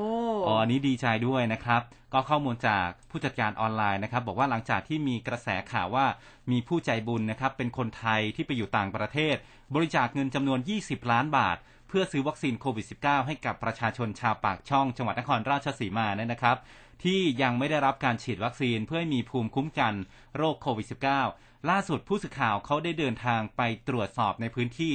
[0.61, 6.07] อันนี้ดีใจด้วยนะครับ ก็ข้อมูลจากผู้จัดการออนไลน์นะครับ บอกว่าหลังจากที่มีกระแสข่าวว่า
[6.51, 9.37] มีผู้ใจบุญนะครับ เป็นคนไทยที่ไปอยู่ต่างประเทศ
[9.75, 11.57] บริจาคเงินจำนวน 20 ล้านบาท
[11.97, 16.57] พื่อซื้อวัคซีนโควิด -19 ให้กับประชาชนชาวปากช่อง จังหวัดนครราชสีมาเนี่ยนะครับ
[17.05, 19.95] ที่ยังไม่ได้รับการฉีดวัคซีนเพื่อให้มีภูมิคุ้มกัน
[20.37, 20.87] โรคโควิด
[21.27, 24.95] -19 ล่าสุดผู้สื่อข่าวเขาได้เดินทางไปตรวจสอบในพื้นที่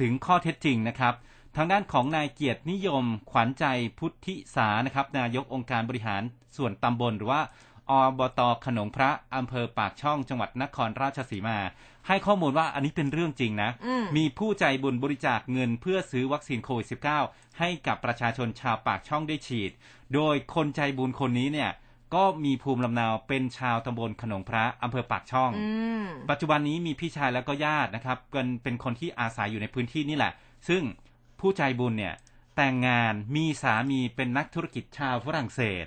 [0.00, 1.14] ถึงข้อเท็จจริงนะครับ
[1.56, 3.64] ทางด้านของนายเกียรตินิยม ขวัญใจ
[3.98, 6.22] พุทธิสานะครับ นายกองค์การบริหาร
[6.56, 7.42] ส่วนตำบลหรือว่า
[7.90, 11.58] อบตขนงพระอำเภอปากช่องจังหวัดนครราชสีมา
[12.06, 13.70] ให้ข้อมูลว่าอันนี้เป็นเรื่องจริงนะ
[14.16, 16.86] มีผู้ใจบุญบริจาคเงินเพื่อซื้อวัคซีนโควิด
[17.22, 19.70] -19 ให้กับประชาชนชาวปากช่องได้ฉีด
[20.14, 21.70] โดยคนใจบุญคนนี้เนี่ย
[22.14, 25.50] ก็มีภูมิลำเนาเป็นชาวตำบลขนงพระอำเภอปากช่อง
[26.30, 30.32] ปัจจุบันนี้มีพี่ชายแล้วก็ญาตินะครับเป็นเป็นคนที่อาศัยอยู่ในพื้นที่นี่แหละ
[30.68, 30.82] ซึ่ง
[31.40, 32.14] ผู้ใจบุญเนี่ย
[32.56, 35.84] แต่งงานมีสามีเป็นนักธุรกิจชาวฝรั่งเศส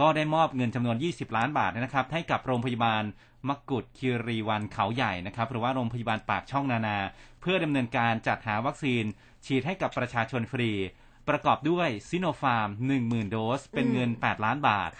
[0.00, 3.02] ก็ได้มอบเงินจำนวน 20 ล้านบาทนะครับ ให้กับโรงพยาบาล
[3.48, 6.98] มกุฎคิรีวันเขาใหญ่นะครับ หรือว่าโรงพยาบาลปากช่องนานา
[7.40, 9.04] เพื่อดำเนินการจัดหาวัคซีน
[9.46, 10.70] ฉีดให้กับประชาชนฟรี
[11.28, 12.68] ประกอบด้วยซิโนฟาร์ม
[13.00, 14.90] 10,000 โดส เป็นเงิน 8 ล้านบาท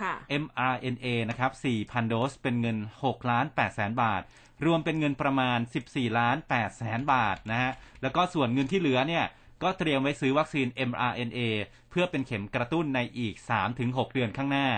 [0.43, 4.23] mRNA นะครับ 4,000 โดส เป็นเงิน 6 ล้าน8แสนบาท
[4.65, 5.59] รวมเป็นเงินประมาณ
[5.89, 9.25] 14 ล้าน8แสนบาทนะฮะ แล้วก็ส่วนเงินที่เหลือเนี่ย
[9.65, 11.39] ก็เตรียมไว้ซื้อวัคซีน mRNA
[11.91, 13.35] เพื่อเป็นเข็มกระตุ้นในอีก
[13.75, 14.69] 3-6 เดือนข้างหน้า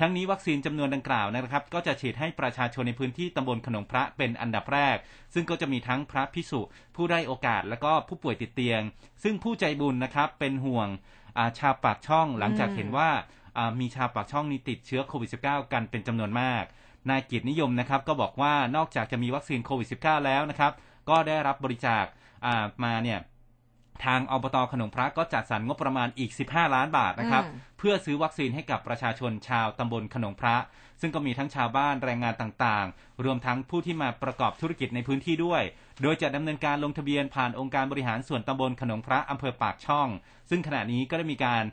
[0.00, 4.96] ทั้งนี้วัคซีนจำนวนดังกล่าวนะครับ ก็จะฉีดให้ประชาชนในพื้นที่ตำบลขนงพระเป็นอันดับแรก
[5.34, 6.60] ซึ่งก็จะมีทั้งพระพิสุ
[6.96, 8.80] ผู้ได้โอกาสและก็ผู้ป่วยติดเตียง
[9.22, 10.88] ซึ่งผู้ใจบุญนะครับเป็นห่วง
[11.58, 13.10] ชาวปากช่องหลังจากเห็นว่า
[13.80, 16.64] มีชาวปากช่องนี้ติดเชื้อโควิด -19 กันเป็นจำนวนมาก
[17.10, 20.72] นายกิจนิยมนะครับก็บอกว่านอกจากจะมีวัคซีนโควิด -19 แล้วนะครับ
[21.08, 22.04] ก็ได้รับบริจาค
[22.84, 23.18] มาเนี่ย
[24.04, 27.44] ทางอบตขนมพระก็จัดสรรงบประมาณอีก 15 ล้านบาทนะครับ
[27.78, 30.56] เพื่อซื้อวัคซีนให้กับประชาชนชาวตำบลขนมพระ
[31.00, 35.62] ซึ่งก็มีทั้งชาวบ้านแรงงานต่างๆ รวมทั้งผู้ที่มาประกอบธุรกิจในพื้นที่ด้วย
[36.02, 40.08] โดยจะดำเนินการลงทะเบียนผ่านองค์การบริหารส่วนตำบลขนมพระอำเภอปากช่อง
[40.50, 41.64] ซึ่งขณะนี้ก็ได้มีการ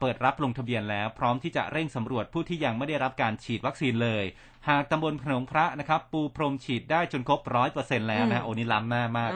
[0.00, 4.24] เปิดรับลงทะเบียนแล้ว พร้อมที่จะเร่งสำรวจผู้ที่ยังไม่ได้รับการฉีดวัคซีนเลย
[4.68, 9.32] หากตำบลขนงพระนะครับ ปูพรมฉีดได้จนครบร้อยเปอร์เซ็นแล้วนะโอ้นี่ล้ำหน้ามาก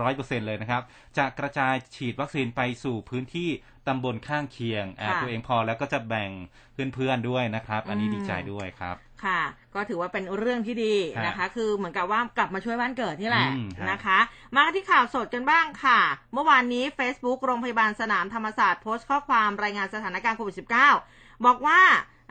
[0.00, 0.82] ร้อยเปอร์เซ็นเลยนะครับ
[1.18, 3.48] จะกระจายฉีดวัคซีนไปสู่พื้นที่
[3.88, 4.84] ตำบลข้างเคียง
[5.22, 6.30] ตัวเองพอแล้วก็จะแบ่ง
[6.94, 9.40] เพื่อนๆด้วยนะครับ อันนี้ดีใจด้วยครับ ค่ะ
[9.74, 10.96] ก็ถือว่าเป็นเรื่องที่ดี
[11.26, 13.48] นะคะ คือเหมือนกับว่ากลับมาช่วยบ้านเกิดนี่แหละ
[13.90, 14.18] นะคะ
[14.54, 16.00] มาที่ข่าวสดกันบ้างค่ะ
[16.34, 20.56] เมื่อวานนี้ Facebook โรงพยาบาลสนามธรรมศาสตร์โพสต์ข้อความรายงานสถานการณ์โควิด
[21.00, 21.80] -19 บอกว่า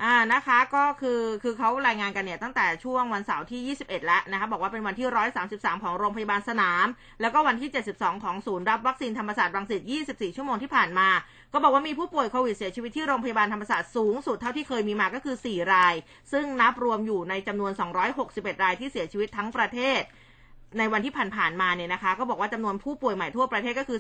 [0.02, 5.08] อ่านะคะก็คือคือเขารายงานกันเนี่ยตั้งแต่ช่วงวันเสาร์ที่ 21 แล้วนะคะบอกว่าเป็นวันที่
[5.46, 6.86] 133 ของโรงพยาบาลสนาม
[7.22, 11.08] แล้วก็วันที่ 72 ของศูนย์รับวัคซีนธรรมศาสตร์รังสิต 24 ชั่วโมงที่ผ่านมา
[11.54, 15.96] ก็บอกว่ามีผู้ป่วยโควิดเสียชีวิตที่โรงพยาบาลธรรมศาสตร์สูงสุดเท่าที่เคยมีมาก็คือ 4 ราย
[16.32, 17.72] ซึ่งนับรวมอยู่ในจำนวน
[18.18, 20.02] 261 รายที่เสียชีวิตทั้งประเทศ
[20.78, 24.00] ในวันที่ผ่านๆมาเนี่ยนะคะ ก็บอกว่าจำนวนผู้ป่วยใหม่ทั่วประเทศก็คือ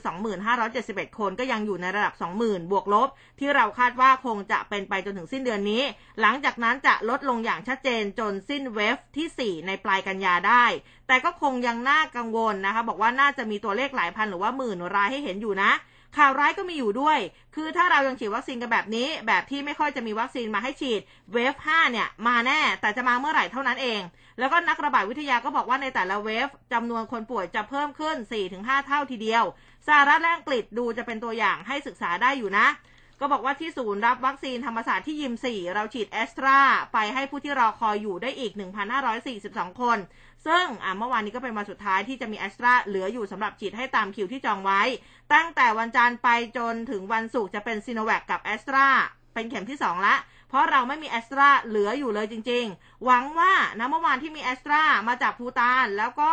[0.53, 3.07] 2571 คนก็ยังอยู่ในระดับ 20,000 บวกลบ
[3.39, 5.81] ที่เราคาดว่าคงจะเป็นไปจนถึงสิ้นเดือนนี้
[6.21, 10.65] หลังจากนั้นจะลดลงอย่างชัดเจนจนสิ้นเวฟที่ 4 ในปลายกันยาได้
[11.07, 15.71] แต่ก็คงยังน่ากังวลนะคะ บอกว่าน่าจะมีตัวเลขหลายพันหรือว่าหมื่นรายให้เห็นอยู่นะ
[16.17, 17.19] ข่าวร้ายก็มีอยู่ด้วย
[17.55, 21.01] คือถ้าเรายังฉีดวัคซีนกันแบบนี้ แบบที่ไม่ค่อยจะมีวัคซีนมาให้ฉีด
[21.33, 24.01] เวฟ 5 เนี่ย มาแน่ แต่จะมาเมื่อไหร่เท่านั้นเอง
[24.39, 28.15] แล้วก็นักระบาดวิทยาก็บอกว่าในแต่ละเวฟจำนวนคนป่วยจะเพิ่มขึ้น
[28.52, 29.43] 4-5 เท่าทีเดียว
[29.88, 32.67] สหรัฐและอังกฤษดูจะเป็นตัวอย่างให้ศึกษาได้อยู่นะ
[33.19, 36.58] ก็บอกว่าที่ศูนย์รับวัคซีนธรรมศาสตร์ที่ยิม 4 เราฉีดแอสตรา
[36.93, 38.52] ไปให้ผู้ที่รอคอยอยู่ได้อีก
[39.17, 39.98] 1,542 คน
[40.46, 40.65] ซึ่ง
[40.98, 44.82] เมื่อวานนี้ก็เป็นวันสุดท้ายที่จะมีแอสตราเหลืออยู่สำหรับฉีดให้ตามคิวที่จองไว้
[45.34, 48.86] ตั้งแต่วันจันทร์ไปจนถึงวันศุกร์จะเป็นซีโนแวคกับแอสตรา
[49.34, 50.15] เป็นเข็มที่ 2 ละ
[50.53, 56.31] เพราะเราไม่มีแอสตราเหลืออยู่เลยจริง ๆ หวังว่านะเมื่อวานที่มีแอสตรามาจากภูตานแล้วก็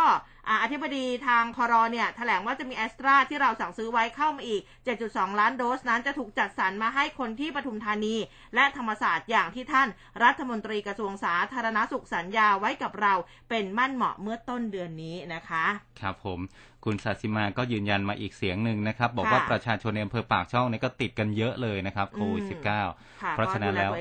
[0.62, 4.62] อธิบดีทางคอรอเนี่ยแถลงว่าจะมีแอสตราที่เราสั่งซื้อไว้เข้ามาอีก
[5.00, 8.14] 7.2 ล้านโดสนั้นจะถูกจัดสรรมาให้คนที่ปทุมธานี
[8.54, 9.88] และธรรมศาสตร์อย่างที่ท่าน
[10.22, 13.14] รัฐมนตรีกระทรวงสาธารณสุขสัญญาไว้กับเรา
[13.48, 15.64] เป็นมั่นเหมาะเมื่อต้นเดือนนี้นะคะ
[16.00, 16.40] ครับผม
[16.86, 23.92] คุณสัสิมาก็ยืนยันมาอีกเสียงหนึ่งนะครับ บอกว่าประชาชนในอำเภอปากช่องนี่ก็ติดกันเยอะเลยนะครับโควิด -19 เพราะฉะนั้นแล้ว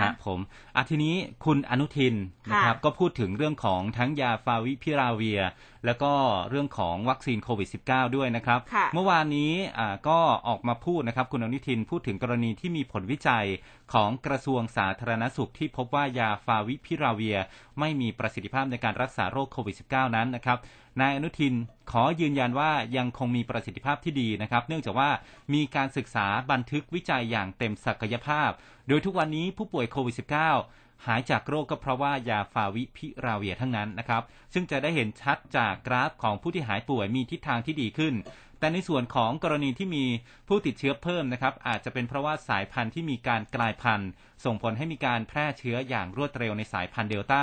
[0.00, 0.38] ครับผม
[0.76, 2.14] อะทีนี้คุณอนุทิน
[2.50, 5.40] นะครับก็พูดถึงเรื่องของทั้งยาฟาวิพิราเวีย
[5.86, 6.12] แล้วก็
[6.50, 8.60] เรื่องของวัคซีนโควิด -19 ด้วยนะครับ
[8.94, 9.52] เมื่อวานนี้
[10.08, 13.46] ก็ออกมาพูดนะครับ คุณอนุทินพูดถึงกรณีที่มีผลวิจัย
[13.92, 17.38] ของกระทรวงสาธารณสุขที่พบว่ายาฟาวิพิราเวีย
[17.80, 20.58] ไม่มีประสิทธิภาพในการรักษาโรคโควิด -19 นั้นนะครับ
[21.00, 21.54] นายอนุทิน
[21.90, 25.10] ขอยืนยันว่ายังคงมีประสิทธิภาพที่ดีนะครับ เนื่องจากว่า
[25.54, 28.50] มีการศึกษาบันทึกวิจัยอย่างเต็มศักยภาพ
[28.88, 34.22] โดยทุกวันนี้ผู้ป่วยโควิด -19 หายจากโรคก็เพราะว่ายาฟาวิพิราเวียทั้งนั้นนะครับ
[34.54, 38.14] ซึ่งจะได้เห็นชัดจากกราฟของผู้ที่หายป่วยมีทิศทางที่ดีขึ้น
[38.60, 40.04] แต่ในส่วนของกรณีที่มี
[40.48, 44.10] ผู้ติดเชื้อเพิ่มนะครับ อาจจะเป็นเพราะว่าสายพันธุ์ที่มีการกลายพันธุ์
[44.44, 47.42] ส่งผลให้มีการแพร่เชื้ออย่างรวดเร็วในสายพันธุ์เดลต้า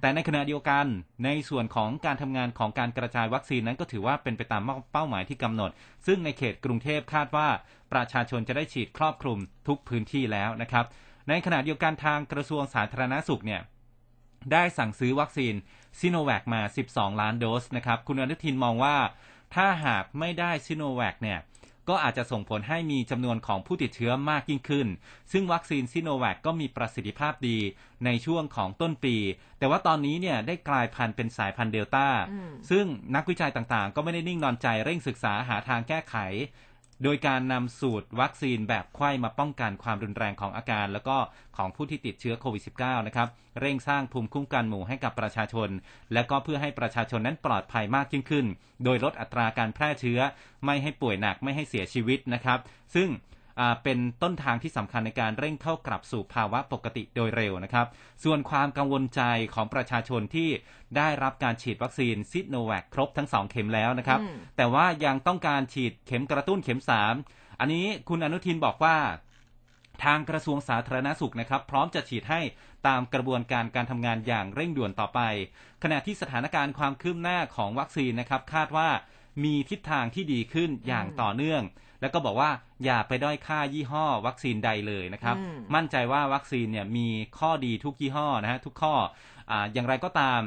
[0.00, 0.86] แต่ในขณะเดียวกัน
[1.24, 5.70] ในส่วนของการทำงานของการกระจายวัคซีนนั้นก็ถือว่าเป็นไปตามเป้าหมายที่กำหนด
[6.06, 7.48] ซึ่งในเขตกรุงเทพคาดว่า
[7.92, 10.84] ประชาชนจะได้ฉีดครอบคลุมทุกพื้นที่แล้วนะครับ
[11.28, 13.62] ในขณะเดียวกันทางกระทรวงสาธารณสุขเนี่ย
[14.52, 15.54] ได้สั่งซื้อวัคซีน
[16.00, 16.60] ซิโนแวคมา
[16.90, 18.96] 12 ล้านโดสนะครับ คุณอนุทินมองว่า
[19.54, 21.40] ถ้าหากไม่ได้ซิโนแวคเนี่ย
[21.88, 24.86] ก็อาจจะส่งผลให้มีจำนวนของผู้ติดเชื้อมากยิ่งขึ้น
[25.32, 27.58] ซึ่งวัคซีนซิโนแวคก็มีประสิทธิภาพดี
[28.04, 29.16] ในช่วงของต้นปี
[29.58, 32.06] แต่ว่าตอนนี้เนี่ยได้กลายพันธุ์เป็นสายพันธุ์เดลต้า
[32.70, 32.84] ซึ่ง
[33.14, 36.16] นักวิจัยต่างๆ ก็ไม่ได้นิ่งนอนใจเร่งศึกษาหาทางแก้ไข
[37.02, 41.16] โดยการนำสูตรวัคซีนแบบไข้มาป้องกันความรุนแรงของอาการ แล้วก็
[41.56, 43.28] ของผู้ที่ติดเชื้อโควิด -19 นะครับ
[43.60, 45.68] เร่งสร้างภูมิคุ้มกันหมู่ให้กับประชาชน
[46.12, 48.46] และก็เพื่อให้ประชาชนนั้นปลอดภัยมากยิ่งขึ้น
[48.84, 50.20] โดยลดอัตราการแพร่เชื้อ
[50.64, 52.58] ไม่ให้ป่วยหนักไม่ให้เสียชีวิตนะครับ
[52.94, 53.08] ซึ่ง
[53.82, 57.86] เป็นต้นทางที่สำคัญในการเร่งเข้ากลับสู่ภาวะปกติโดยเร็วนะครับ
[58.24, 59.22] ส่วนความกังวลใจ
[59.54, 60.48] ของประชาชนที่
[60.96, 64.20] ได้รับการฉีดวัคซีนซิโนแวคครบทั้งสองเข็มแล้วนะครับ
[64.56, 67.14] แต่ว่ายังต้องการฉีดเข็มกระตุ้นเข็มสาม
[67.60, 68.96] อันนี้คุณอนุทินบอกว่า
[70.04, 72.40] ทางกระทรวงสาธารณสุขนะครับ พร้อมจะฉีดให้
[72.86, 75.20] ตามกระบวนการการทำงานอย่างเร่งด่วนต่อไป
[75.82, 78.88] ขณะที่สถานการณ์ความคืบหน้าของวัคซีนนะครับ คาดว่า
[79.44, 81.62] มีทิศทางที่ดีขึ้นอย่างต่อเนื่อง
[82.04, 82.50] แล้วก็บอกว่า
[82.84, 85.36] อย่าไปด้อยค่ายี่ห้อวัคซีนใดเลยนะครับ
[85.74, 88.94] มั่นใจว่าวัคซีนเนี่ยมีข้อดีทุกยี่ห้อนะฮะทุกข้อ
[89.50, 90.40] ออย่างไรก็ตาม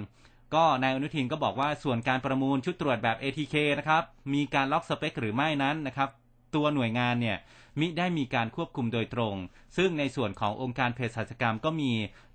[0.56, 6.10] ก็นายอนุทินก็บอกว่าส่วนการประมูลชุดตรวจแบบ ATK นะครับมีการล็อกสเปคหรือไม่นั้นนะครับ
[6.56, 7.38] ตัวหน่วยงานเนี่ย
[7.80, 9.36] มิได้มีการควบคุมโดยตรง
[9.78, 11.92] ซึ่งในส่วนขององค์การเภสัชกรรมก็มี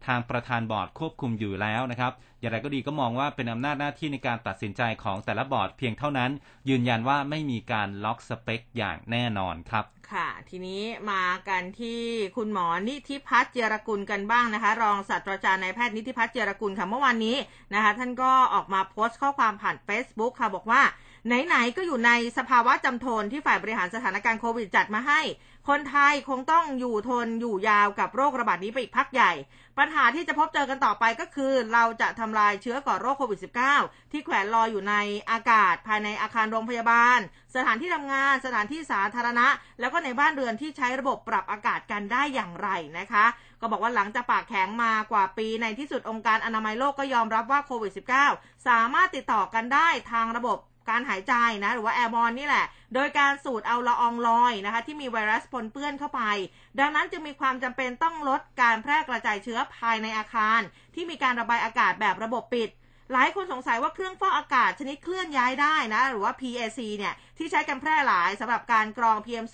[0.06, 6.30] ทางประธานบอร์ดควบคุมอยู่แล้วนะครับ อย่างไรก็ดีก็มองว่าเป็นอำนาจหน้าที่ในการตัดสินใจของแต่ละบอร์ดเพียงเท่านั้น
[6.68, 12.02] ยืนยันว่าไม่มีการล็อกสเปคอย่างแน่นอนครับ ค่ะ ทีนี้มากันที่
[12.36, 17.36] คุณหมอนิธิพัฒน์เจรกุลกันบ้างนะคะ รองศาสตราจารย์นายแพทย์นิธิพัฒน์เจรกุลค่ะเมื่อวานนี้
[17.74, 20.82] นะคะ ท่านก็ออกมาโพสต์ข้อความผ่าน Facebook ค่ะบอกว่า
[21.26, 25.20] ไหนๆก็อยู่ในสภาวะจำทนที่ฝ่ายบริหารสถานการณ์โควิดจัดมาให้
[25.68, 29.32] คนไทยคงต้องอยู่ทนอยู่ยาวกับโรคระบาดนี้ไปอีกพักใหญ่
[29.78, 33.40] ปัญหาที่จะพบเจอกันต่อไปก็คือ เราจะทำลายเชื้อก่อโรคโควิด
[33.74, 34.94] -19 ที่แขวนลอยอยู่ใน
[35.30, 37.18] อากาศ ภายในอาคารโรงพยาบาล
[37.54, 39.46] สถานที่ทำงาน สถานที่สาธารณะ
[39.80, 43.24] แล้วก็ในบ้านเรือนที่ใช้ระบบปรับอากาศกันได้อย่างไรนะคะ
[43.60, 47.92] ก็บอกว่าหลังจากปากแข็งมากว่าปีในที่สุดองค์การอนามัยโลกก็ยอมรับว่าโควิด
[48.30, 50.58] -19 สามารถติดต่อกันได้ทางระบบ
[50.88, 56.22] การหายใจนะหรือว่าแอร์บอลนี่แหละ โดยการสูดเอาละอองลอยนะคะที่มีไวรัสปนเปื้อนเข้าไป
[56.80, 60.60] ดังนั้นจึงมีความจำเป็นต้องลดการแพร่กระจายเชื้อภายในอาคาร
[60.94, 62.70] ที่มีการระบายอากาศแบบระบบปิด
[63.12, 69.46] หลายคนสงสัยว่าเครื่องฟอกอากาศชนิดเคลื่อนย้ายได้นะ หรือว่า PAC เนี่ยที่ใช้กันแพร่หลายสำหรับการกรอง PM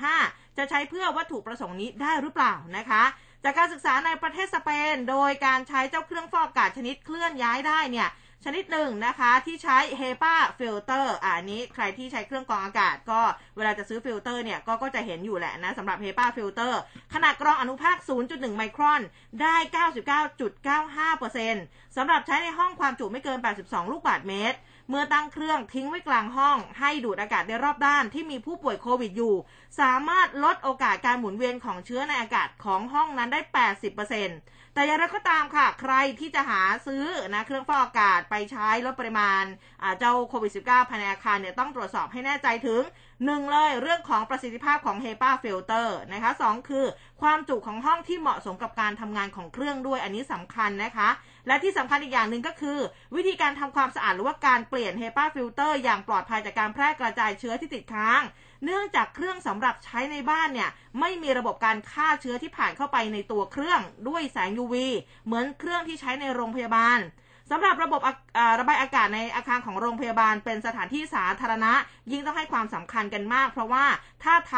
[0.00, 3.04] 2.5 จะใช้เพื่อวัตถุประสงค์นี้ได้หรือเปล่านะคะ
[3.44, 8.08] จากการศึกษาในประเทศสเปน โดยการใช้เจ้าเครื่องฟอกอากาศชนิดเคลื่อนย้ายได้เนี่ย
[8.44, 13.20] ชนิดหนึ่งนะคะที่ใช้ HEPA filter อ่านี้ใครที่ใช้เครื่องกรองอากาศก็
[13.56, 16.72] เวลาจะซื้อฟิลเตอร์เนี่ยก็ก็จะเห็นอยู่แหละนะสำหรับ HEPA filter
[17.14, 17.96] ขนาดกรองอนุภาค
[18.26, 19.00] 0.1 ไมครอน
[19.42, 19.56] ได้
[21.26, 29.34] 99.95%สำหรับใช้ในห้องความจุไม่เกิน 82 ลูกบาศก์เมตรเมื่อตั้งเครื่องทิ้งไว้กลางห้อง ให้ดูดอากาศในรอบด้านที่มีผู้ป่วยโควิดอยู่
[29.80, 33.40] สามารถลดโอกาสการหมุนเวียนของเชื้อในอากาศของห้องนั้นได้
[34.06, 39.42] 80% แต่อย่างไรก็ตามค่ะ ใครที่จะหาซื้อนะเครื่องฟอกอากาศไปใช้ลดปริมาณ
[39.98, 42.82] เจ้าโควิด -19 ภายในอาคารเนี่ยต้องตรวจสอบให้แน่ใจถึง
[43.24, 46.84] หนึ่งเลยเรื่องของประสิทธิภาพของ HEPA filter นะคะสองคือ
[47.22, 51.08] ความจุของห้องที่เหมาะสมกับการทำงานของเครื่องด้วยอันนี้สำคัญนะคะ
[51.46, 52.78] และที่สำคัญอีกอย่างหนึ่งก็คือ
[53.16, 58.22] วิธีการทำความสะอาดหรือว่าการเปลี่ยน HEPA filter อย่างปลอดภัยจากการแพร่กระจายเชื้อที่ติดค้าง
[58.64, 64.74] เนื่องจากเครื่องสำหรับใช้ในบ้านเนี่ยไม่มีระบบการฆ่าเชื้อที่ผ่านเข้าไปในตัวเครื่องด้วยแสง UV
[65.26, 67.00] เหมือนเครื่องที่ใช้ในโรงพยาบาล
[67.52, 68.00] สำหรับระบบ
[68.60, 71.72] ระบายอากาศในอาคารของโรงพยาบาลเป็นสถานที่สาธารณะ
[72.12, 73.84] ยิ่งต้องให้ความสำคัญกันมาก เพราะว่า
[74.24, 74.54] ถ้าท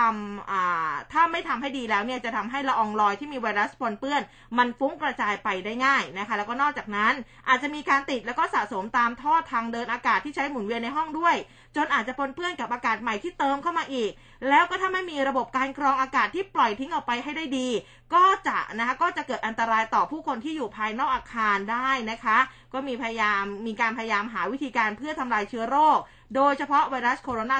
[0.55, 4.23] ำถ้าไม่ทำให้ดีแล้วเนี่ยจะทำให้ละอองลอยที่มีไวรัสปนเปื้อน
[4.59, 7.13] มันฟุ้งกระจายไปได้ง่ายนะคะ แล้วก็นอกจากนั้น
[7.49, 11.37] อาจจะมีการติดแล้วก็สะสมตามท่อทางเดินอากาศที่ใช้หมุนเวียนในห้องด้วย
[11.77, 14.11] จนอาจจะปนเปื้อนกับอากาศใหม่ที่เติมเข้ามาอีก
[14.49, 17.69] แล้วก็ถ้าไม่มีระบบการกรองอากาศที่ปล่อยทิ้งออกไปให้ได้ดี
[18.15, 22.39] ก็จะนะคะก็จะเกิดอันตรายต่อผู้คนที่อยู่ภายนอกอาคารได้นะคะ
[22.73, 25.99] ก็มีพยายามมีการพยายามหาวิธีการเพื่อทำลายเชื้อโรค
[26.35, 27.53] โดยเฉพาะไวรัสโคโรน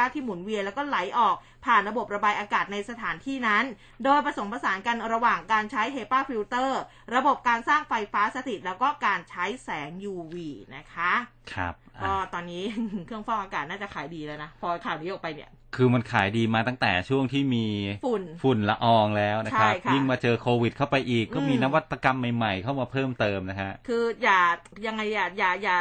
[0.00, 3.64] า 2019 ที่หมุนเวียนแล้วก็ไหลออกผ่านระบบระบายอากาศในสถานที่นั้น
[4.04, 6.70] โดยผสมผสานกันระหว่างการใช้ HEPA filter
[7.16, 10.34] ระบบการสร้างไฟฟ้าสถิต แล้วก็การใช้แสง UV
[10.76, 11.12] นะคะ
[11.54, 11.74] ครับ
[12.04, 12.62] ก็ตอนนี้
[13.06, 17.66] เครื่องฟอกอากาศน่าจะขายดีแล้วนะ พอข่าวนี้ออกไปเนี่ย คือมันขายดีมาตั้งแต่ช่วงที่มี
[18.06, 24.40] ฝุ่นฝุ่นละอองแล้วนะครับใช่ค่ะยิ่งมาเจอโควิดเข้าไปอีก ก็มีอืมนวัตกรรมใหม่ๆ เข้ามาเพิ่มเติมนะฮะ คืออย่า
[24.86, 25.76] ยังไงอย่าอย่าอย่า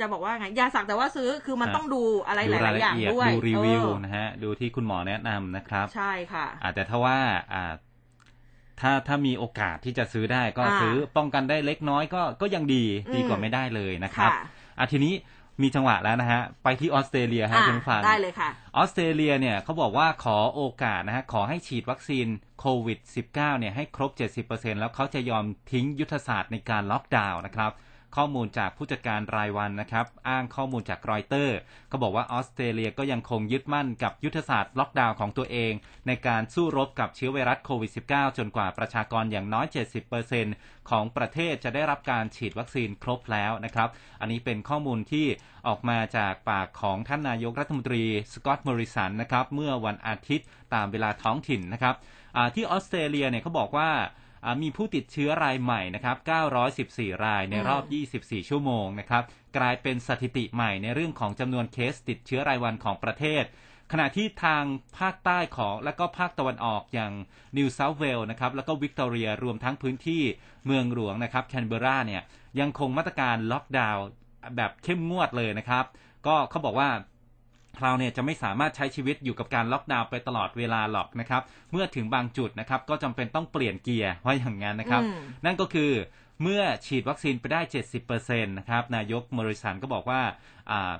[0.00, 7.18] จะบอกว่าไงอย่าสักแต่ว่าซื้อคือมันครับต้องดูอะไรหดูรายลายๆละอย่างเอียดด้วยดูรีวิวเออนะฮะดูที่คุณหมอแนะนำนะครับ ใช่ค่ะ อาจจะถ้าว่า
[7.54, 7.72] อ่า
[8.80, 14.42] ถ้าถ้ามีโอกาสที่จะซื้อได้ก็อ่าซื้อป้องกันได้เล็กน้อยก็ก็ยังดีอืมดีกว่าไม่ได้เลยนะครับค่ะ
[14.78, 15.14] อะทีนี้
[15.62, 22.26] มีจังหวะแล้วนะฮะ ไปที่ออสเตรเลียฮะอะคุณผู้ฟังได้เลยค่ะออสเตรเลียเนี่ยเขาบอกว่าขอโอกาสนะฮะ ขอให้ฉีดวัคซีน
[22.60, 24.10] โควิด -19 เนี่ยให้ครบ
[24.46, 27.72] 70%แล้วเขาจะยอมทิ้งยุทธศาสตร์ในการล็อกดาวน์นะครับ
[28.16, 31.56] ข้อมูลจากผู้จัดการรายวันนะครับ อ้างข้อมูลจากรอยเตอร์
[31.90, 35.72] ก็บอกว่าออสเตรเลียก็ยังคงยึดมั่นกับยุทธศาสตร์ล็อกดาวน์ของตัวเอง
[36.06, 39.66] ในการสู้รบกับเชื้อไวรัสโควิด -19 จนกว่าประชากรอย่างน้อย
[40.28, 43.88] 70%ของประเทศจะได้รับการฉีดวัคซีนครบแล้วนะครับ
[44.20, 45.26] อันนี้เป็นข้อมูลที่
[45.68, 51.94] ออกมาจากปากของท่านนายกรัฐมนตรีสกอตต์มอริสันนะครับเมื่อวันอาทิตย์ตามเวลาท้องถิ่นนะครับ
[52.54, 53.90] ที่ออสเตรเลียเนี่ยเขาบอกว่า
[54.62, 56.16] มีผู้ติดเชื้อรายใหม่นะครับ
[56.70, 57.84] 914 รายในรอบ
[58.16, 59.22] 24 ชั่วโมงนะครับ
[59.56, 63.44] กลายเป็นสถิติใหม่ในเรื่องของจำนวนเคสติดเชื้อรายวันของประเทศ
[63.92, 64.64] ขณะที่ทาง
[64.98, 67.12] ภาคใต้ของและก็ภาคตะวันออกอย่าง
[67.56, 70.22] นิวเซาท์เวลส์นะครับ แล้วก็วิกตอเรียรวมทั้งพื้นที่
[70.66, 72.22] เมืองหลวงนะครับแคนเบราเนี่ย
[72.60, 74.04] ยังคงมาตรการล็อกดาวน์
[74.56, 75.84] แบบเข้มงวดเลยนะครับ
[76.26, 76.88] ก็เขาบอกว่า
[77.82, 85.90] เราเนี่ยจะไม่สามารถใช้ชีวิตอยู่กับการล็อกดาวน์ไปตลอดเวลาหรอกนะครับเมื่อถึงบางจุดนะครับก็จำเป็นต้องเปลี่ยนเกียร์ว่าอย่างนั้นนะครับอืมนั่นก็คือ
[86.42, 87.60] เมื่อฉีดวัคซีนไปได้
[88.04, 90.22] 70%นะครับนายกมอริสันก็บอกว่า
[90.70, 90.94] อ่า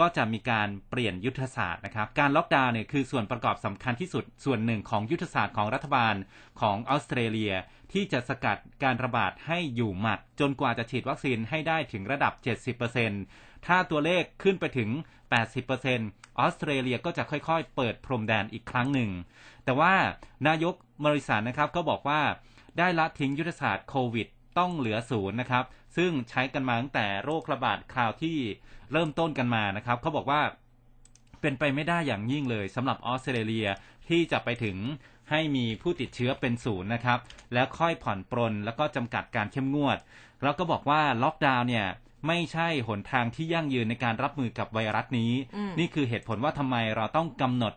[0.00, 6.14] ก็จะมีการเปลี่ยนยุทธศาสตร์นะครับ การล็อกดาวน์เนี่ยคือส่วนประกอบสำคัญที่สุดส่วนหนึ่งของยุทธศาสตร์ของรัฐบาล
[6.60, 7.54] ของออสเตรเลีย
[7.92, 12.32] ที่จะสกัดการระบาดให้อยู่หมัด จนกว่าจะฉีดวัคซีนให้ได้ถึงระดับ
[12.80, 14.90] 70% ถ้าตัวเลขขึ้นไปถึง
[15.64, 19.10] 80%ออสเตรเลียก็จะค่อยๆ เปิดพรมแดนอีกครั้งหนึ่ง
[19.64, 19.94] แต่ว่า
[20.46, 22.20] นายกมริสันนะครับก็บอกว่า
[22.78, 25.64] ได้ละทิ้งยุทธศาสตร์โควิดต้องเหลือศูนย์นะครับ
[25.96, 28.38] ซึ่งใช้กันมาตั้งแต่โรคระบาดคราวที่
[28.92, 30.42] เริ่มต้นกันมานะครับ เขาบอกว่า
[31.40, 33.66] เป็นไปไม่ได้อย่างยิ่งเลยสำหรับออสเตรเลีย
[34.08, 34.76] ที่จะไปถึง
[35.30, 37.18] ให้มีผู้ติดเชื้อเป็นศูนย์นะครับ
[37.52, 39.98] แล้วค่อยผ่อนปรนแล้วก็จำกัดการเข้มงวด
[40.42, 41.86] แล้วก็บอกว่าล็อกดาวน์เนี่ย
[42.26, 47.74] ไม่ใช่หนทางที่ยั่งยืนในการรับมือกับไวรัสนี้อืมนี่คือเหตุผลว่าทำไมเราต้องกำหนด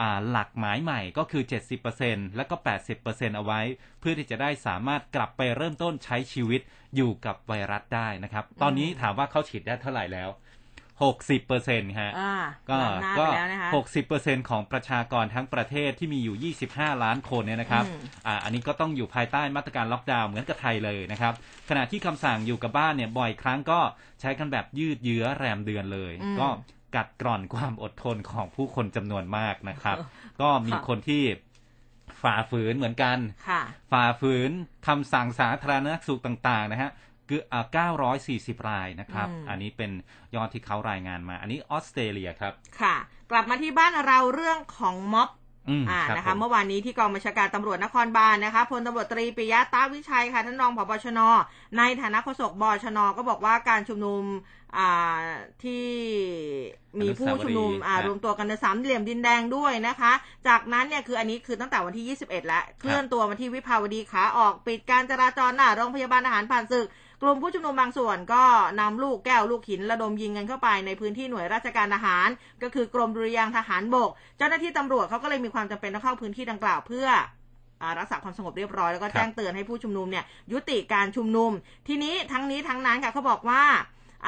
[0.00, 1.42] อ่าหลักหมายใหม่ก็คือ
[1.88, 2.56] 70%แล้วก็
[2.96, 3.60] 80%เอาไว้
[4.00, 6.60] เพื่อที่จะได้สามารถกลับไปเริ่มต้นใช้ชีวิต
[6.96, 10.28] อยู่กับไวรัสได้นะครับ ตอนนี้ถามว่าเขาฉีดได้เท่าไหร่แล้ว
[11.04, 12.34] 60%ฮะอ่า
[12.68, 13.70] ก็นำหน้าก็ไปแล้วนะคะ
[14.08, 21.34] 60%ของประชากรทั้งประเทศที่มีอยู่25ล้านคนเนี่ยนะครับอืมอ่าอันนี้ก็ต้องอยู่ภายใต้มาตรการล็อกดาวน์เหมือนกับไทยเลยนะครับ
[21.68, 23.80] ขณะที่คำสั่งอยู่กับบ้านเนี่ยบ่อยครั้งก็
[24.20, 26.48] ใช้กันแบบยืดเยื้อแรมเดือนเลยอืมก็
[26.96, 29.96] กัดกร่อนความอดทนของผู้คนจำนวนมากนะครับ
[30.40, 31.22] ก็มีค่ะคนที่
[32.22, 34.50] ฝ่าฝืนเหมือนกันค่ะฝ่าฝืน
[34.86, 36.90] คำสั่งสาธารณสุขต่าง ๆ นะฮะ
[37.28, 37.88] คืออ่า
[38.26, 39.90] 940 รายนะครับอืมอันนี้เป็น
[40.34, 42.96] ยอดที่เขารายงานมา อันนี้ออสเตรเลียครับ ค่ะ
[43.30, 45.30] กลับมาที่บ้านเราเรื่องของม็อบ
[45.70, 51.20] อืมอ่าครับนะคะผมเมื่อวานนี้ที่กองบัญชาการตำรวจนครบาลนะคะพลตำรวจตรีปิยะตาวิชัยค่ะท่านรองผบชน
[51.78, 54.24] ในฐานะโฆษกบชน ก็บอกว่าการชุมนุม
[54.78, 55.24] อ่า
[55.62, 55.86] ที่
[57.00, 60.12] มีผู้ชุมนุมอ่ารวมตัวกันในสามเหลี่ยมดินแดงด้วยนะคะ
[60.48, 66.86] จากนั้นเนี่ยคืออันนี้คือตั้งแต่วันที่ 21 แล้ว เคลื่อนตัวมาที่วิภาวดีขาออกปิดการจราจรหน้าโรงพยาบาลทหารผ่านศึก
[67.22, 68.42] กลุ่มผู้ชุมนุมบางส่วนก็
[68.80, 72.28] นำลูกแก้วลูกหินระดมยิงกันเข้าไปในพื้นที่หน่วยราชการทหาร
[72.62, 77.08] ก็คือกรมดุริยางค์ทหารบก เจ้าหน้าที่ตำรวจเขาก็เลยมีความจำเป็นต้องเข้าพื้นที่ดังกล่าวเพื่อ
[77.82, 81.50] อ่ารักษาความสงบเรียบร้อยแล้วก็ครับแจ้งเตือนให้ผู้ชุมนุมเนี่ยยุติการชุมนุม
[81.88, 83.62] ทีนี้ทั้งนี้ทั้งนั้นค่ะเขาบอกว่า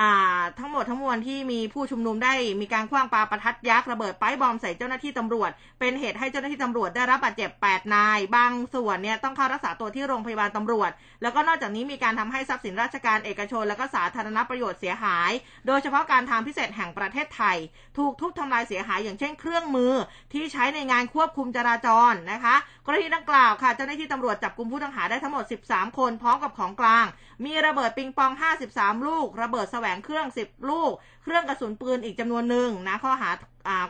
[0.00, 0.12] อ่า
[0.58, 10.90] ทั้งหมดทั้งมวลที่มีผู้ชุมนุมได้มีการคว้างปาประทัดยักษ์ระเบิดไปร์บอมใส่เจ้าหน้าที่ตำรวจ เป็นเหตุให้เจ้าหน้าที่ตำรวจได้รับบาดเจ็บ 8 นาย บางส่วนเนี่ยต้องเข้ารักษาตัวที่โรงพยาบาลตำรวจ
[11.22, 15.30] แล้วก็นอกจากนี้มีการทำให้ทรัพย์สินราชการเอกชน และก็สาธารณประโยชน์เสียหาย
[15.66, 17.56] โดยเฉพาะการทางพิเศษแห่งประเทศไทย
[17.98, 19.92] ถูกทุบทำลายเสียหายอย่างเช่น เครื่องมือ
[20.32, 22.56] ที่ใช้ในงานควบคุมจราจรนะคะ
[22.90, 27.06] กรณีดังกล่าวค่ะเจ้าหน้าที่ตำรวจจับกลุ่มผู้ต้องหาได้ทั้งหมด 13 คนพร้อมกับของกลาง
[27.44, 28.32] มีระเบิดปิงปอง
[28.68, 30.92] 53 ลูก ระเบิดแสวงเครื่อง 10 ลูก
[31.28, 33.30] เครื่องกระสุนปืนอีกจำนวนหนึ่งนะข้อหา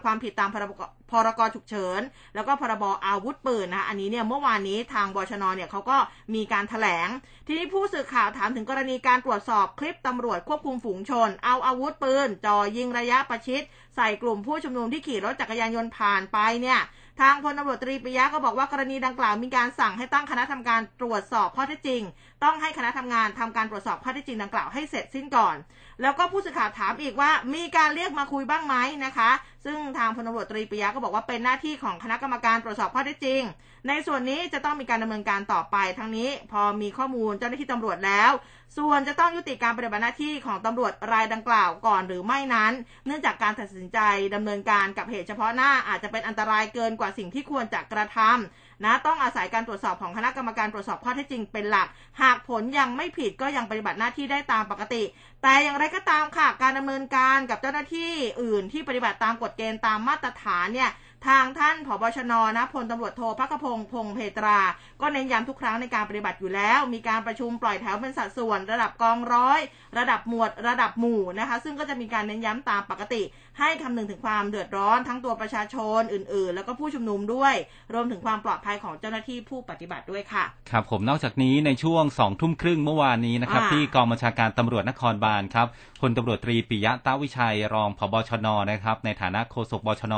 [0.05, 0.73] ความผิดตามพรบ
[1.11, 2.01] พรกฉุกเฉิน
[2.35, 5.97] แล้วก็พรบอาวุธปืนนะคะอันนี้เนี่ยเมื่อวานนี้ทางบชนเนี่ยเขาก็
[6.35, 7.09] มีการถแถลง
[7.47, 13.63] ทีนี้ผู้สื่อข่าวถามถึงกรณีการตรวจสอบคลิปตำรวจควบคุมฝูงชน เอาอาวุธปืนจ่อยิงระยะประชิด
[13.97, 16.81] ใส่กลุ่มผู้ชุมนุมที่ขี่รถจักรยานยนต์ผ่านไปเนี่ย
[17.21, 22.03] ทางพลตำรวจตรีปิยะก็บอกว่ากรณีดังกล่าวมีการสั่งให้ตั้งคณะทำการตรวจสอบข้อเท็จจริง
[22.45, 25.57] ต้องให้คณะทำงานทำการตรวจสอบข้อเท็จจริงดังกล่าวให้เสร็จสิ้นก่อน
[26.03, 29.31] แล้วก็ผู้สื่อข่าวถามอีกว่ามีการเรียกมาคุยบ้างไหมนะคะ
[29.65, 33.43] ซึ่งทางพลตำรวจตรีปิยะก็บอกว่าเป็นหน้าที่ของคณะกรรมการตรวจสอบข้อเท็จจริง
[33.89, 38.31] ในส่วนนี้จะต้องมีการดำเนินการต่อไปทั้งนี้พอมีข้อมูลเจ้าหน้าที่ตำรวจแล้ว
[38.77, 42.73] ส่วนจะต้องยุติการปฏิบัติหน้าที่ของตำรวจรายดังกล่าวก่อนหรือไม่นั้น
[43.07, 43.99] เนื่องจากการตัดสินใจ
[44.35, 51.89] ดำเนินการกับเหตุเฉพาะหน้าอาจจะเป็นอันตรายเกินกว่าสิ่งที่ควรจะกระทำ นะต้องอาศัยการตรวจสอบของคณะกรรมการตรวจสอบข้อเท็จจริงเป็นหลัก
[52.23, 55.03] หากผลยังไม่ผิดก็ยังปฏิบัติหน้าที่ได้ตามปกติ
[55.43, 58.13] แต่อย่างไรก็ตามค่ะ การดำเนินการกับเจ้าหน้าที่
[58.43, 60.91] อื่นที่ปฏิบัติตามกฎเกณฑ์ตามมาตรฐานเนี่ย
[61.27, 64.61] ทางท่านผบชนนะพลตำรวจโทพักพงศ์พงษ์เพตรา
[65.01, 69.61] ก็เน้นย้ำทุกครั้งในการปฏิบัติอยู่แล้ว มีการประชุมปล่อยแถวเป็นสัดส่วน ระดับกองร้อย
[69.99, 73.23] ระดับหมวด ระดับหมู่นะคะ ซึ่งก็จะมีการเน้นย้ำตามปกติ
[73.59, 77.55] ให้คำนึงถึงความเดือดร้อนทั้งตัวประชาชนอื่น ๆ แล้วก็ผู้ชุมนุมด้วย
[77.95, 85.67] รวมถึงความปลอดภัยของเจ้าหน้าที่ผู้ปฏิบัติด้วยค่ะ ครับผมนอกจากนี้ในช่วงสองทุ่มครึ่งเมื่อวานนี้นะครับอ่าที่กองบัญชาการตำรวจนครบาลครับ
[86.01, 90.15] พลตำรวจตรีปิยะตาวิชัย รองผบชนนะครับ ในฐานะโฆษกบชน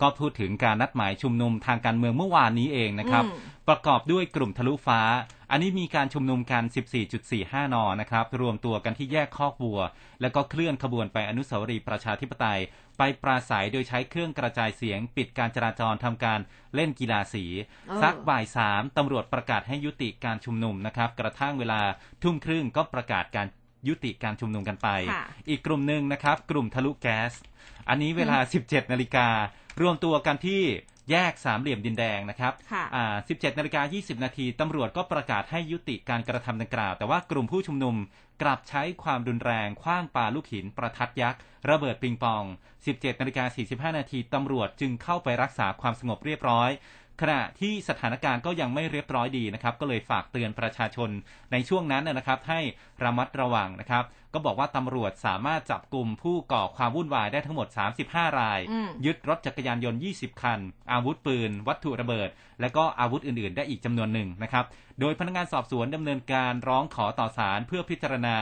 [0.00, 5.00] ก็พูดถึงการนัดหมายชุมนุมทางการเมืองเมื่อวานนี้เองนะครับอืมประกอบด้วยกลุ่มทะลุฟ้า
[5.50, 6.62] อันนี้มีการชุมนุมกัน
[7.18, 9.80] 14.45 น นะครับ รวมตัวกันที่แยกคอกวัว
[10.20, 12.60] แล้วก็เคลื่อนขบวนไปอนุสาวรีย์ประชาธิปไตย
[12.98, 16.40] ไปปราศัยโดยใช้เครื่องกระจายเสียง ปิดการจราจรทำการ
[16.74, 17.44] เล่นกีฬาสี
[17.88, 21.80] เออสักบ่ายสามตำรวจประกาศให้ยุติการชุมนุมนะครับ กระทั่งเวลา
[22.22, 23.46] ทุ่มครึ่งก็ประกาศการ
[23.88, 27.32] ยุติการชุมนุมกันไปค่ะอีกกลุ่มหนึ่งนะครับ กลุ่มทะลุแก๊ส
[27.88, 29.28] อันนี้เวลา 17 นาฬิกา
[29.82, 30.62] รวมตัวกันที่
[31.10, 37.94] แยกสามเหลี่ยมดินแดงนะครับค่ะอ่า17นาฬิกา20นาทีตำรวจก็ประกาศให้ยุติการกระทำดังกล่าว แต่ว่ากลุ่มผู้ชุมนุม
[38.42, 41.40] กลับใช้ความรุนแรงคว้างปาลูกหินประทัดยักษ์
[41.70, 42.44] ระเบิดปิงปอง
[42.82, 43.44] 17นาฬิกา
[43.92, 46.70] 45นาทีตำรวจจึงเข้าไปรักษาความสงบเรียบร้อย
[47.20, 51.10] ขณะที่สถานการณ์ก็ยังไม่เรียบร้อยดีนะครับ ก็เลยฝากเตือนประชาชน
[51.52, 52.60] ในช่วงนั้นนะครับ ให้
[53.04, 54.04] ระมัดระวังนะครับ
[54.34, 57.68] ก็บอกว่าตำรวจสามารถจับกลุ่มผู้ก่อความวุ่นวายได้ทั้งหมด
[58.02, 60.60] 35 รายอืมยึดรถจักรยานยนต์ 20 คัน
[60.92, 62.28] อาวุธปืน วัตถุระเบิด
[62.60, 64.64] และก็อาวุธอื่น ๆ ได้อีกจำนวนหนึ่งนะครับ
[65.00, 68.36] โดยพนักงานสอบสวนดำเนินการร้องขอต่อศาลเพื่อพิจารณา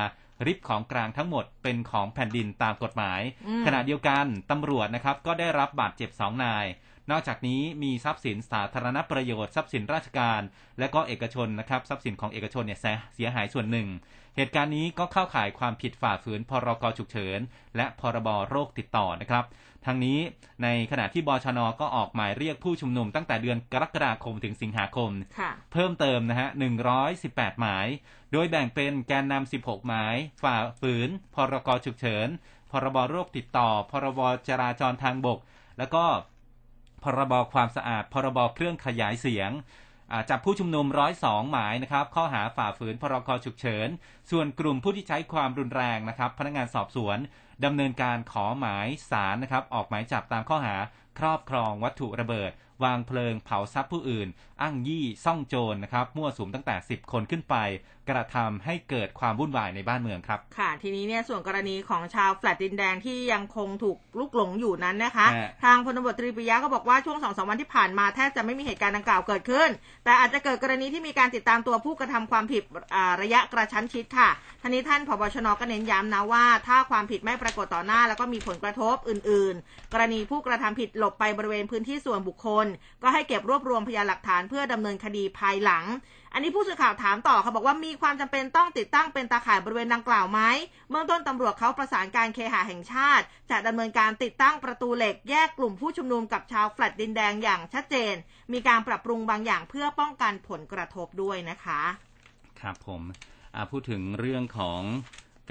[0.46, 6.64] ริบของกลางทั้งหมดเป็นของแผ่นดินตามกฎหมายอืมขณะเดียวกันตำรวจนะครับก็ได้รับบาดเจ็บ2นาย
[7.10, 10.40] นอกจากนี้มีทรัพย์สินสาธารณประโยชน์ทรัพย์สินราชการ
[10.78, 13.88] และก็เอกชนนะครับทรัพย์สินของเอกชนเนี่ยเสียเสียหายส่วนหนึ่ง
[14.36, 17.40] เหตุการณ์นี้ก็เข้าข่ายความผิดฝ่าฝืนพรกฉุกเฉิน
[17.76, 19.44] และพรบโรคติดต่อนะครับ
[19.84, 20.18] ทางนี้
[20.62, 26.48] ในขณะที่บชนก็ออกหมายเรียกผู้ชุมนุมตั้งแต่เดือนกรกฎาคมถึงสิงหาคมค่ะเพิ่มเติมนะฮะ
[27.04, 27.86] 118 หมาย
[28.32, 32.28] โดยแบ่งเป็นแกนนำ 16 หมาย ฝ่าฝืน พรกฉุกเฉิน
[32.70, 35.38] พรบโรคติดต่อ พรบจราจรทางบก
[35.78, 36.04] แล้วก็
[37.04, 39.50] พรบความสะอาด พรบเครื่องขยายเสียง
[40.30, 43.88] จับผู้ชุมนุมร้อยสองหมายนะครับข้อหาฝ่าฝืนพรกฉุกเฉิน
[44.30, 47.18] ส่วนกลุ่มผู้ที่ใช้ความรุนแรงนะครับ พนักงานสอบสวน
[47.64, 50.76] ดำเนินการขอหมายสารนะครับ ออกหมายจับตามข้อหา
[51.18, 52.50] ครอบครองวัตถุระเบิด
[52.84, 54.28] วางเพลิงเผาทรัพย์ผู้อื่น
[54.62, 57.56] อ้างยี่ซ่องโจรนะครับ มั่วสุมตั้งแต่ 10 คนขึ้นไป
[58.10, 69.68] กระทำให้เกิดความวุ่นวายในบ้านเมืองครับ ค่ะ ทีนี้เนี่ยส่วนกรณีของชาวแฟลตดินแดงที่ยังคงถูกลุกหลงอยู่นั้นนะคะฮะทางพลตำรวจตรีปิยะก็บอกว่าช่วงสองสามวันที่ผ่านมาแทบจะไม่มีเหตุการณ์ดังกล่าวเกิดขึ้น
[70.04, 72.62] แต่อาจจะเกิดกรณีที่มีการติดตามตัวผู้กระทำความผิด
[72.94, 74.30] อ่าระยะกระชั้นชิดค่ะ
[74.62, 82.66] ท่านี้ท่านผบชนก็เน้นย้ำนะว่า ถ้าความผิดไม่ปรากฏต่อหน้า แล้วก็มีผลกระทบอื่น ๆ กรณีผู้กระทำผิดหลบไปบริเวณพื้นที่ส่วนบุคคล
[83.02, 85.84] ก็ให้เก็บรวบรวมพยานหลักฐานเพื่อดำเนินคดีภายหลัง
[86.32, 90.40] อันนี้ผู้สื่อข่าวถามต่อเขาบอกว่ามีความจำเป็นต้องติดตั้งเป็นตาข่ายบริเวณดังกล่าวไหม
[90.90, 98.14] เบื้องต้นตำรวจเขาประสานการเคหะแห่งชาติ จะดำเนินการติดตั้งประตูเหล็กแยกกลุ่มผู้ชุมนุมกับชาวแฟลตดินแดงอย่างชัดเจน
[98.52, 101.82] มีการปรับปรุงบางอย่างเพื่อป้องกันผลกระทบด้วยนะคะ
[102.60, 103.02] ครับผม
[103.54, 104.80] อ่าพูดถึงเรื่องของ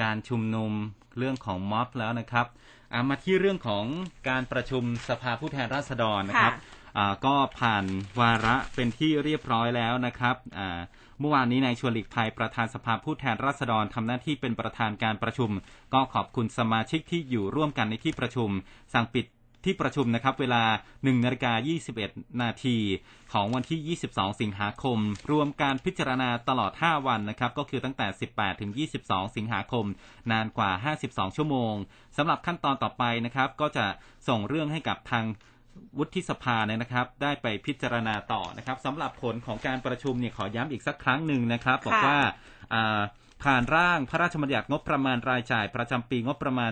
[0.02, 0.72] การชุมนุม
[1.18, 2.48] เรื่องของม็อบแล้วนะครับ
[2.94, 3.86] อ่ามาที่เรื่องของ
[4.30, 6.83] การประชุมสภาผู้แทนราษฎรนะครับค่ะอ่า
[7.26, 7.86] ก็ผ่าน
[8.20, 10.36] วาระเป็นที่เรียบร้อยแล้วนะครับ
[11.20, 15.50] เมื่อวานนี้นายชวนหลีกภัยประธานสภาผู้แทนราษฎรทำหน้าที่เป็นประธานการประชุม
[15.94, 18.50] ก็ขอบคุณสมาชิกที่อยู่ร่วมกันในที่ประชุม
[18.94, 19.26] สั่งปิด
[19.66, 21.54] ที่ประชุมนะครับเวลา1นาฬิกา
[22.00, 22.78] 21 นาที
[23.34, 24.98] ของวันที่ 22 สิงหาคม
[25.32, 28.72] รวมการพิจารณาตลอด 5 วันนะครับ ก็คือตั้งแต่ 18 ถึง
[29.04, 29.86] 22 สิงหาคม
[30.32, 30.72] นานกว่า
[31.06, 31.74] 52 ชั่วโมง
[32.18, 33.86] สำหรับขั้นตอนต่อไปนะครับ ก็จะ
[34.28, 35.26] ส่งเรื่องให้กับทาง
[35.98, 42.20] วุฒิสภาเนี่ยนะครับ ได้ไปพิจารณาต่อนะครับสำหรับผลของการประชุมเนี่ยขอย้ำอีกสักครั้งหนึ่งนะครับ บอกว่า
[42.74, 43.02] อ่า
[43.44, 46.72] ผ่านร่างพระราชบัญญัติงบประมาณรายจ่ายประจำปีงบประมาณ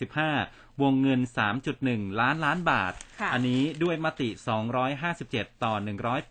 [0.00, 1.20] 2565 วงเงิน
[1.70, 4.28] 3.1 ล้านล้านบาทค่ะอันนี้ด้วยมติ
[4.96, 5.74] 257 ต่อ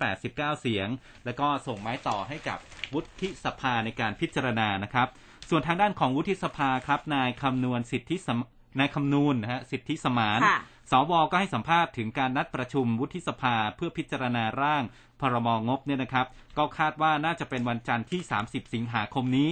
[0.01, 0.87] 189 เสียง
[1.25, 2.57] แล้วก็ส่งไม้ต่อให้กับ
[2.93, 5.07] วุฒิสภาในการพิจารณานะครับ
[5.49, 8.39] ส่วนทางด้านของวุฒิสภาครับ นายคำนวณสิทธิสม
[8.79, 10.59] นายคำนูนนะฮะสิทธิสมานค่ะ
[10.89, 14.83] สวก็ให้สัมภาษณ์ถึงการนัดประชุมวุฒิสภาเพื่อพิจารณาร่าง
[15.19, 16.27] พรบงบเนี่ยนะครับ
[16.57, 19.49] ก็คาดว่าน่าจะเป็นวันจันทร์ที่ 30 สิงหาคมนี้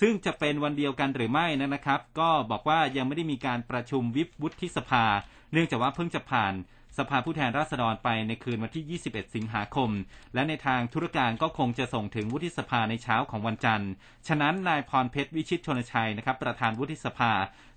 [0.00, 5.04] ซึ่งจะเป็นวันเดียวกันหรือไม่นะครับ ก็บอกว่ายังไม่ได้มีการประชุมวิบวุฒิสภา
[5.52, 6.54] เนื่องจากว่าเพิ่งจะผ่าน
[6.98, 9.90] สภาผู้แทนราษฎรไปในคืนวันที่ 21 สิงหาคม
[10.34, 13.90] และในทางธุรการก็คงจะส่งถึงวุฒิสภาในเช้าของวันจันทร์
[14.28, 17.32] ฉะนั้นนายพรเพชรวิชิตชนชัยนะครับประธานวุฒิสภา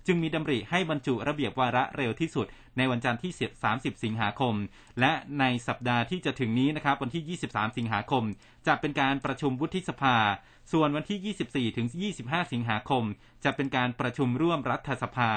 [0.06, 2.46] จึงมีดำริให้บรรจุระเบียบวาระเร็วที่สุด
[2.76, 3.32] ในวันจันทร์ที่
[3.68, 4.54] 30 สิงหาคม
[5.00, 8.24] และในสัปดาห์ที่จะถึงนี้นะครับวันที่ 23 สิงหาคม
[8.66, 10.16] จะเป็นการประชุมวุฒิสภา
[10.72, 11.86] ส่วนวันที่ 24 ถึง
[12.20, 13.04] 25 สิงหาคม
[13.44, 15.30] จะเป็นการประชุมร่วมรัฐสภา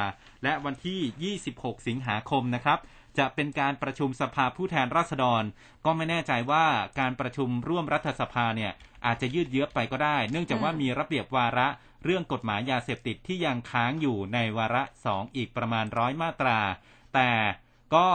[0.44, 2.80] และวันที่ 26 สิงหาคมนะครับ
[3.18, 5.43] จะเป็นการประชุมสภาผู้แทนราษฎร
[5.86, 6.66] ก็ไม่แน่ใจว่า
[6.99, 8.72] การประชุมร่วมรัฐสภาเนี่ย
[9.05, 11.68] อาจจะยืดเยื้อไปก็ได้ เนื่องจากว่ามีระเบียบวาระ
[12.03, 16.59] เรื่องกฎหมายยาเสพติดที่ยังค้างอยู่ในวาระสองอีกประมาณร้อยมาตรา
[17.14, 17.32] แต่
[17.95, 18.07] ก็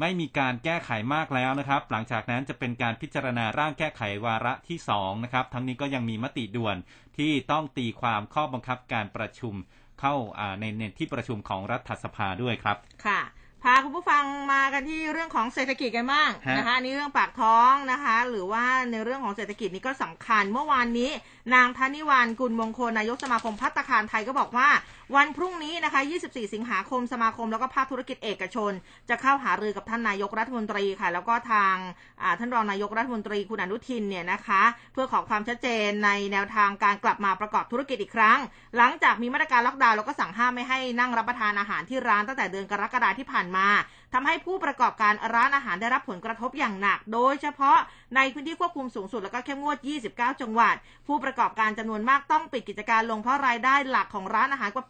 [0.00, 6.76] ไม่มีการแก้ไขมากแล้วนะครับ หลังจากนั้นจะเป็นการพิจารณาร่างแก้ไขวาระที่สองนะครับ ทั้งนี้ก็ยังมีมติด่วน
[7.18, 9.54] ที่ต้องตีความข้อบังคับการประชุม
[10.00, 13.20] เข้าอ่าในในที่ประชุมของรัฐสภาด้วยครับ ค่ะ
[13.62, 21.10] พาคุณผู้ฟังมากันที่เรื่องของเศรษฐกิจกันบ้างฮะนะคะอันนี้เรื่องปากท้องนะคะ หรือว่าในเรื่องของเศรษฐกิจนี่ก็สำคัญ เมื่อวานนี้
[21.54, 24.68] นางธนิวานกุลมงคลนายกสมาคมพัตตาคารไทยก็บอกว่า
[25.14, 28.72] วันพรุ่งนี้นะคะ 24 สิงหาคมสมาคมแล้วก็ภาคธุรกิจเอกชน
[29.08, 31.76] จะเข้าหารือกับท่านนายกรัฐมนตรีค่ะ แล้วก็ทาง
[32.38, 38.38] ท่านรองนายกรัฐมนตรีคุณอนุทินเนี่ยนะคะ เพื่อขอความชัดเจนในแนวทางการกลับมาประกอบธุรกิจอีกครั้ง
[38.76, 43.66] หลังจากมีมาตรการล็อกดาวน์แล้วก็สั่งห้ามไม่ให้นั่งรับประทานอาหารที่ร้านตั้งแต่เดือนกรกฎาที่ผ่านมา
[44.12, 47.78] ทำให้ผู้ประกอบการร้านอาหารได้รับผลกระทบอย่างหนัก โดยเฉพาะ
[48.16, 49.78] ในพื้นที่ควบคุมสูงสุดแล้วก็เข้มงวด
[50.10, 50.74] 29 จังหวัด
[51.06, 54.86] ผู้ประกอบการจำนวนมากต้องปิดกิจการลงเพราะรายได้หลักของร้านอาหารกว่า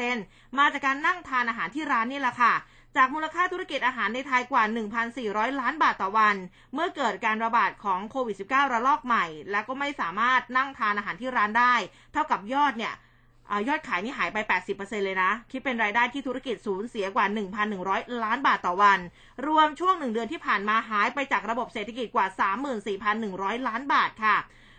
[0.00, 2.54] 80%มาจากการนั่งทานอาหารที่ร้านนี่แหละค่ะ
[2.96, 4.64] จากมูลค่าธุรกิจอาหารในไทยกว่า
[5.12, 6.36] 1,400 ล้านบาทต่อวัน
[6.74, 11.74] เมื่อเกิดการระบาดของโควิด -19 ระลอกใหม่ และก็ไม่สามารถนั่งทานอาหารที่ร้านได้
[12.12, 12.94] เท่ากับยอดเนี่ย
[13.52, 14.38] อยอดขายนี่หายไป
[14.72, 17.26] 80%เลยนะ คิดเป็นรายได้ที่ธุรกิจสูญเสียกว่า
[17.74, 19.00] 1,100 ล้านบาทต่อวัน
[19.46, 22.26] รวมช่วงหนึ่งเดือนที่ผ่านมาหายไปจากระบบเศรษฐกิจกว่า
[22.96, 24.36] 34,100 ล้านบาทค่ะ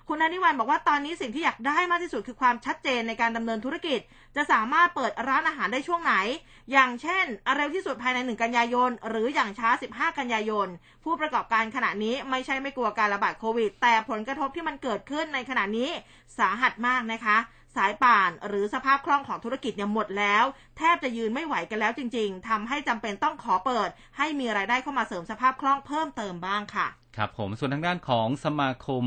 [0.10, 4.00] คุณอนิวันบอกว่าตอนนี้สิ่งที่อยากได้มากที่สุดคือความชัดเจนในการดำเนินธุรกิจ
[4.36, 6.14] จะสามารถเปิดร้านอาหารได้ช่วงไหน
[6.72, 10.68] อย่างเช่นเร็วที่สุดภายใน 1 กันยายน หรืออย่างช้า 15 กันยายน
[11.04, 15.90] ผู้ประกอบการขณะนี้ไม่ใช่ไม่กลัวการระบาดโควิด แต่ผลกระทบที่มันเกิดขึ้นในขณะนี้
[16.38, 17.38] สาหัสมากนะคะ
[17.76, 20.44] สายป่านหรือสภาพคล่องของธุรกิจเนี่ยหมดแล้ว
[20.78, 29.04] แทบจะยืนไม่ไหวกันแล้วจริง ๆทำให้จำเป็นต้องขอเปิด ให้มีรายได้เข้ามาเสริมสภาพคล่องเพิ่มเติมบ้างค่ะครับผมส่วนทางด้านของสมาคม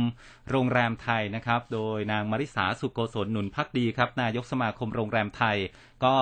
[0.51, 5.57] โรงแรมไทยนะครับ โดยนางมาริสาสุโกศลหนุนพักดีครับ นายกสมาคมโรงแรมไทย
[6.05, 6.17] ก็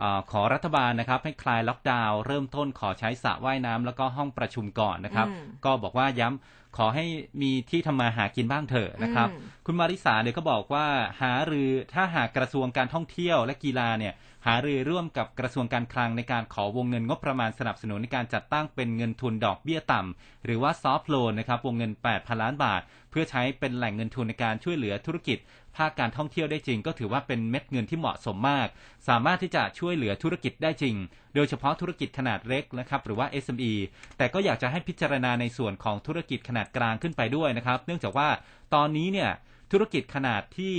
[0.00, 7.04] เอ่อขอรัฐบาลนะครับ ให้คลายล็อกดาวน์เริ่มต้นขอใช้สระว่ายน้ำแล้วก็ห้องประชุมก่อนนะครับอืมก็บอกว่าย้ำ ขอให้
[7.42, 10.86] มีที่ทำมาหากินบ้างเถอะนะครับอืมคุณมาริสาเนี่ยก็บอกว่า
[11.22, 14.14] หารือถ้าหากกระทรวงการท่องเที่ยวและกีฬาเนี่ย
[14.46, 25.38] หารือร่วมกับกระทรวงการคลังในการขอวงเงินงบประมาณสนับสนุนในการจัดตั้งเป็นเงินทุนดอกเบี้ยต่ำหรือว่าซอฟท์โลนนะครับวงเงิน 8,000 ล้านบาท เพื่อใช้เป็นแหล่งเงินทุนในการช่วยเหลือธุรกิจ
[25.76, 28.68] ภาคการท่องเที่ยวได้จริง ก็ถือว่าเป็นเม็ดเงินที่เหมาะสมมาก
[29.08, 30.94] สามารถที่จะช่วยเหลือธุรกิจได้จริง
[31.34, 33.72] โดยเฉพาะธุรกิจขนาดเล็กนะครับหรือว่า SME
[34.16, 38.28] แต่ก็อยากจะให้พิจารณาในส่วนของธุรกิจขนาดกลางขึ้นไปด้วยนะครับ เนื่องจากว่า
[38.74, 39.30] ตอนนี้เนี่ย
[39.72, 40.76] ธุรกิจขนาดที่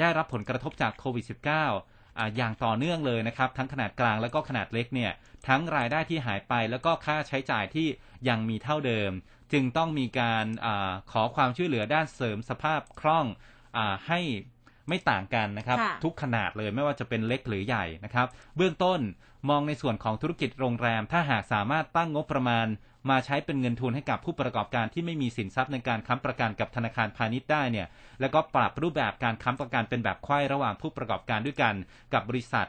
[0.00, 1.24] ได้รับผลกระทบจากโควิด
[1.78, 5.12] -19 อย่างต่อเนื่องเลยนะครับ ทั้งขนาดกลางแล้วก็ขนาดเล็กเนี่ย
[5.48, 7.88] ทั้งรายได้ที่หายไปแล้วก็ค่าใช้จ่ายที่
[8.28, 9.10] ยังมีเท่าเดิม
[9.52, 10.66] จึงต้องมีการอ
[11.12, 13.26] ขอความช่วยเหลือด้านเสริมสภาพคล่อง
[14.06, 14.20] ให้
[14.88, 19.00] ไม่ต่างกันนะครับ ทุกขนาดเลยไม่ว่าจะเป็นเล็กหรือใหญ่นะครับ เบื้องต้น
[19.50, 22.66] มองในส่วนของธุรกิจโรงแรม ถ้าหากสามารถตั้งงบประมาณ
[23.10, 27.86] มาใช้เป็นเงินทุนให้กับผู้ประกอบการที่ไม่มีสินทรัพย์ในการค้ำประกันกับธนาคารพาณิชย์ได้เนี่ย
[28.20, 31.74] แล้วก็ปรับรูปแบบการค้ำประกันเป็นแบบไขว้ระหว่างผู้ประกอบการด้วยกัน
[32.14, 32.66] กับบริษัท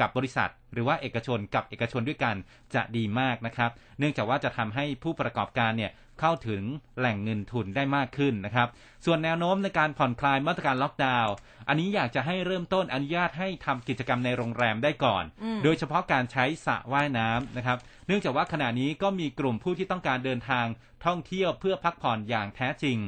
[0.00, 2.36] กับบริษัท หรือว่าเอกชนกับเอกชนด้วยกัน
[2.74, 6.62] จะดีมากนะครับ เนื่องจากว่าจะทำให้ผู้ประกอบการเนี่ยเข้าถึง
[6.98, 8.68] แหล่งเงินทุนได้มากขึ้นนะครับ
[9.04, 11.32] ส่วนแนวโน้มในการผ่อนคลายมาตรการล็อกดาวน์
[11.68, 15.24] อันนี้อยากจะให้เริ่มต้นอนุญาตให้ทำกิจกรรมในโรงแรมได้ก่อน
[15.64, 20.66] โดยเฉพาะการใช้สระว่ายน้ำนะครับ เนื่องจากว่าขณะนี้ก็มีกลุ่มผู้ที่ต้องการเดินทาง
[21.06, 22.98] ท่องเที่ยวเพื่อพักผ่อนอย่างแท้จริง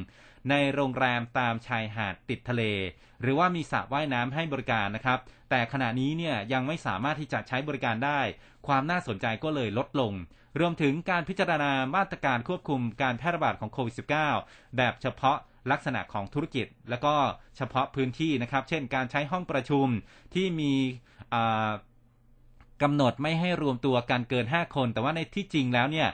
[0.49, 2.63] ในโรงแรมตามชายหาดติดทะเล
[3.21, 5.19] หรือว่ามีสระว่ายน้ำให้บริการนะครับ
[5.49, 8.19] แต่ขณะนี้เนี่ยยังไม่สามารถที่จะใช้บริการได้
[8.67, 10.13] ความน่าสนใจก็เลยลดลง
[10.59, 13.95] รวมถึงการพิจารณามาตรการควบคุมการแพร่ระบาดของโควิด
[14.35, 15.37] -19 แบบเฉพาะ
[15.71, 17.15] ลักษณะของธุรกิจ และก็
[17.57, 19.87] เฉพาะพื้นที่นะครับ เช่น การใช้ห้องประชุม
[20.33, 20.73] ที่มี
[22.81, 26.09] กำหนดไม่ให้รวมตัวกันเกิน 5 คน แต่ว่าในที่จริงแล้วเนี่ย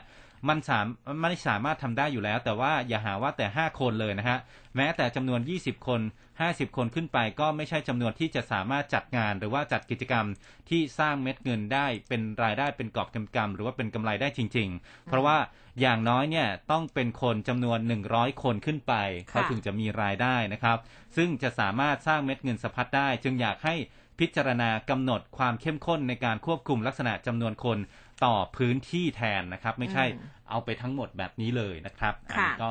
[0.48, 0.86] มันสาม
[1.22, 4.38] ไม่สามารถทำได้อยู่แล้ว แต่ว่าอย่าหาว่าแต่ 5 คนเลยนะฮะ
[4.76, 6.00] แม้แต่จำนวน 20 คน
[6.38, 10.26] 50 คนขึ้นไปก็ไม่ใช่จำนวนที่จะสามารถจัดงาน หรือว่าจัดกิจกรรม
[10.68, 15.36] ที่สร้างเม็ดเงินได้เป็นรายได้เป็นกอบกำกำหรือว่าเป็นกำไรได้จริง ๆ เพราะว่า
[15.80, 17.78] อย่างน้อยเนี่ยต้องเป็นคนจำนวน
[18.10, 18.94] 100 คนขึ้นไป
[19.28, 20.78] เขาถึงจะมีรายได้นะครับ
[21.16, 23.74] ซึ่งจะสามารถสร้างเม็ดเงินสะพัดได้ จึงอยากให้
[24.18, 27.78] พิจารณากำหนดความเข้มข้นในการควบคุมลักษณะจำนวนคน
[28.24, 30.04] ต่อพื้นที่แทนนะครับ ไม่ใช่
[30.50, 32.70] เอาไปทั้งหมดแบบนี้เลยนะครับอันนี้ก็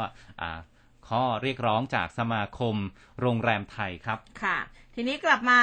[1.10, 2.76] ข้อเรียกร้องจากสมาคม
[3.22, 4.58] โรงแรมไทยครับค่ะ
[5.00, 5.62] ทีนี้กลับมา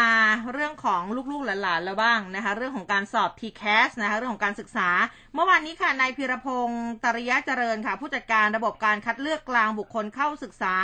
[0.53, 4.89] เรื่องของลูกๆหลานๆแล้วบ้างนะคะ เรื่องของการสอบ TCAS นะคะเรื่องของการศึกษา
[5.35, 10.75] เมื่อวานนี้ค่ะนายพิรพงศ์ตริยะเจริญค่ะ ผู้จัดการระบบการคัดเลือกกลางบุคคลเข้าศึกษา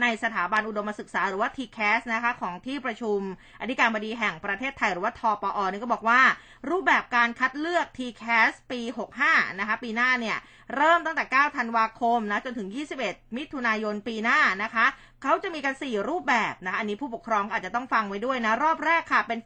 [0.00, 3.18] ในสถาบันอุดมศึกษาหรือว่า TCAS นะคะของที่ประชุม
[3.60, 6.20] อธิการบดีแห่งประเทศไทยหรือว่าทปอนี่ก็บอกว่า
[6.70, 8.80] รูปแบบการคัดเลือก TCAS ปี
[9.20, 10.38] 65 นะคะ ปีหน้าเนี่ย
[10.76, 12.68] เริ่มตั้งแต่ 9 ธันวาคมนะจนถึง
[13.02, 14.86] 21 มิถุนายนปีหน้านะคะ
[15.22, 19.40] เขาจะมีกัน 4 รูปแบบนะ อันนี้ผู้ปกครองอาจจะต้องฟังไว้ด้วยนะ รอบแรกค่ะเป็น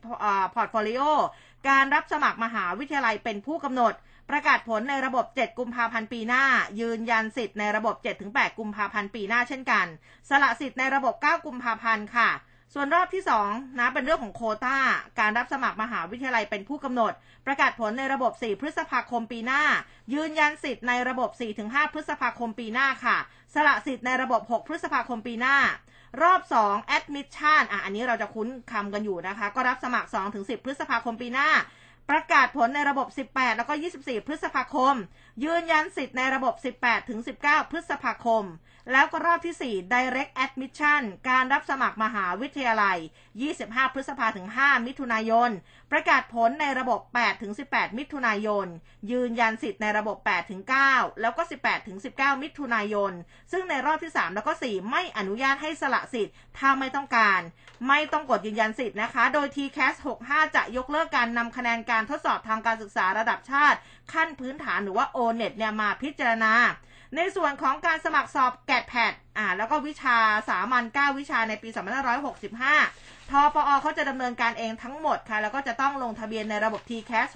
[0.55, 1.03] portfolio
[1.69, 3.95] การรับสมัครมหาวิทยาลัยเป็นผู้กำหนด
[4.31, 6.45] ประกาศผลในระบบ 7 กุมภาพันธ์ปีหน้า
[6.81, 7.95] ยืนยันสิทธิ์ในระบบ
[8.27, 9.87] 7-8 กุมภาพันธ์ปีหน้าเช่นกัน
[10.29, 12.31] สละสิทธิ์ในระบบ 9 กุมภาพันธ์ค่ะ
[12.75, 14.79] ส่วนรอบที่2นะเป็นเรื่องของโคตา
[15.21, 17.13] การรับสมัครมหาวิทยาลัยเป็นผู้กำหนด
[17.47, 19.63] ประกาศผลในระบบ 4 พฤษภาคมปีหน้า
[20.15, 21.31] ยืนยันสิทธิ์ในระบบ
[21.63, 23.17] 4-5 พฤษภาคมปีหน้าค่ะ
[23.55, 25.57] สละสิทธิ์ในระบบ 6 พฤษภาคมปีหน้า
[26.23, 31.49] รอบ 2 admission อะอันนี้เราจะคุ้นคำกันอยู่นะคะ ก็รับสมัคร 2-10 พฤษภาคมปีหน้า
[32.11, 34.95] ประกาศผลในระบบ 18 แล้วก็ 24 พฤษภาคม
[35.45, 36.55] ยืนยันสิทธิ์ในระบบ
[37.13, 38.45] 18-19 พฤษภาคม
[38.91, 42.99] แล้วก็รอบที่ 4 direct admission การรับสมัครมหาวิทยาลัย
[43.47, 45.51] 25 พฤษภาถึง 5 มิถุนายน
[45.93, 48.67] ประกาศผลในระบบ 8 ถึง 18 มิถุนายน
[49.11, 50.63] ยืนยันสิทธิ์ในระบบ 8 ถึง
[50.93, 53.13] 9 แล้วก็ 18 ถึง 19 มิถุนายน
[53.53, 57.41] ซึ่งในรอบที่ 3 แล้วก็ 4 ไม่อนุญาตให้สละสิทธิ์ ถ้าไม่ต้องการ
[57.89, 59.95] ไม่ต้องกดยืนยันสิทธิ์นะคะ โดย TCAS
[60.27, 63.79] 65 จะยกเลิกการนำคะแนนการทดสอบทางการศึกษาระดับชาติ
[64.13, 66.55] ขั้นพื้นฐานหรือว่า O-NET เนี่ยมาพิจารณา
[67.17, 71.69] ในส่วนของการสมัครสอบแกดแพดอ่า แล้วก็วิชาสามัญ9วิชาในปี
[72.51, 77.29] 2565 ทปอเขาจะดำเนินการเองทั้งหมดค่ะ แล้วก็จะต้องลงทะเบียนในระบบ TCAS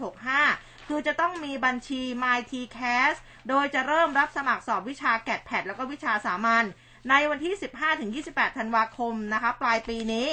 [0.42, 3.14] 65 คือจะต้องมีบัญชี My TCAS
[3.48, 6.64] โดยจะเริ่มรับสมัครสอบวิชาแกดแพดแล้วก็วิชาสามัญ
[7.10, 7.54] ในวันที่
[8.26, 10.28] 15-28 ธันวาคมนะคะ ปลายปีนี้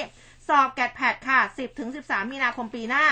[0.48, 1.40] สอบแกดแพดค่ะ
[1.86, 3.06] 10-13 มีนาคมปีหน้า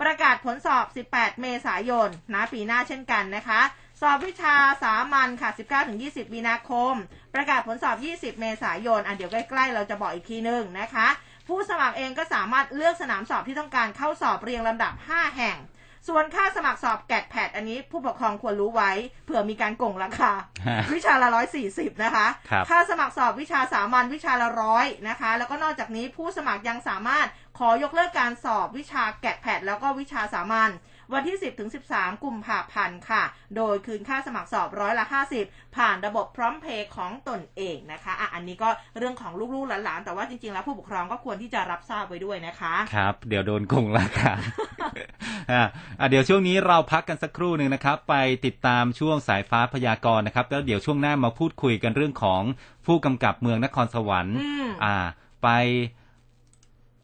[0.00, 0.84] ประกาศผลสอบ
[1.14, 3.60] 18 เมษายนนะปีหน้าเช่นกันนะคะ
[4.00, 5.50] สอบวิชาสามัญค่ะ
[5.92, 6.94] 19-20 มีนาคม
[7.34, 11.08] ประกาศผลสอบ 20 เมษายน อะเดี๋ยวใกล้ๆ เราจะบอกอีกทีนึงนะคะ
[11.48, 15.58] ผู้สมัครเองก็สามารถเลือกสนามสอบที่ต้องการเข้าสอบเรียงลำดับ 5 แห่ง
[16.08, 18.90] ส่วนค่าสมัครสอบแกดแพดอันนี้ผู้ปกครองควรรู้ไว้
[19.24, 20.32] เผื่อมีการโกงราคา
[20.66, 27.26] ฮะวิชาละร้อยสี่สิบนะคะครับค่าสมัครสอบวิชาสามัญวิชาละร้อยนะคะ แล้วก็นอกจากนี้ผู้สมัครยังสามารถ
[27.58, 30.70] ขอยกเลิกการสอบวิชาแกดแพดแล้วก็วิชาสามัญ
[31.12, 33.22] วันที่ 10ถึง13 กุมภาพันธ์ค่ะ
[33.56, 35.04] โดยคืนค่าสมัครสอบร้อยละ
[35.40, 44.32] 50 ผ่านระบบพร้อมเพย์ของตนเองนะคะอะอันนี้ก็เรื่องของลูกๆหลานๆ แต่ว่าจริงๆ แล้วผู้ปกครองก็ควรที่จะรับทราบไว้ด้วยนะคะ ครับ เดี๋ยวโดนโกงราคา
[45.52, 45.62] อะ
[46.00, 48.14] อะเดี๋ยวช่วงนี้เราพักกันสักครู่หนึ่งนะครับ ไป
[48.46, 52.42] ติดตามช่วงสายฟ้าพยากรณ์นะครับแล้วเดี๋ยวช่วงหน้ามาพูดคุยกันเรื่องของ
[52.86, 54.96] ผู้กำกับเมืองนครสวรรค์อืมอ่า
[55.42, 55.48] ไป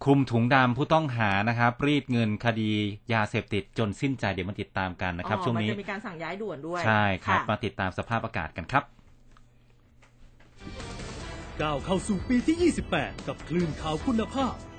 [0.02, 2.70] คลุมถุงดำผู้ต้องหานะครับ รีดเงินคดี
[3.12, 8.84] ยาเสพติดจนสิ้นใจเดี๋ยวมาติดตามกันนะครับอ๋อช่วงมันนี้จะมีการสั่งย้ายด่วนด้วย ใช่ครับะมาติดตามสภาพอากาศกันครับ
[11.62, 14.54] ก้าวเข้าสู่ปีที่ 28 กับคลื่นข่าวคุณภาพ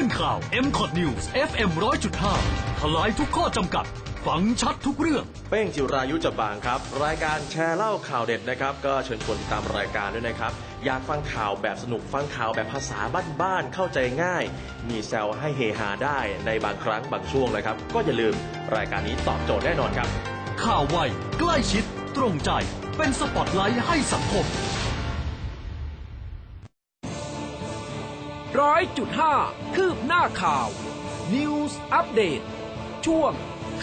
[0.00, 1.70] ลื่นข่าว m c o t News FM
[2.24, 3.84] 100.5 ทลายทุกข้อจำกัด
[4.26, 10.52] ฟังชัดทุกเรื่อง เป้งจิรายุจะบางครับ รายการแชร์เล่าข่าวเด็ดนะครับ ก็เชิญชวนติดตามรายการด้วยนะครับ
[10.84, 13.00] อยากฟังข่าวแบบสนุกฟังข่าวแบบภาษา
[13.42, 14.44] บ้านๆเข้าใจง่าย
[14.88, 18.34] มีแซวให้เฮฮาได้ในบางครั้งบางช่วงนะครับ ก็อย่าลืม
[18.76, 20.08] รายการนี้ตอบโจทย์แน่นอนครับ
[20.64, 20.96] ข่าวไว
[21.38, 21.84] ใกล้ชิด
[22.16, 22.50] ตรงใจ
[22.96, 24.46] เป็นสปอตไลท์ให้สังคม
[28.60, 29.34] ร้อยจุดห้า
[29.76, 30.68] คืบหน้าข่าว
[31.34, 32.40] News อัปเดต
[33.06, 33.32] ช่วง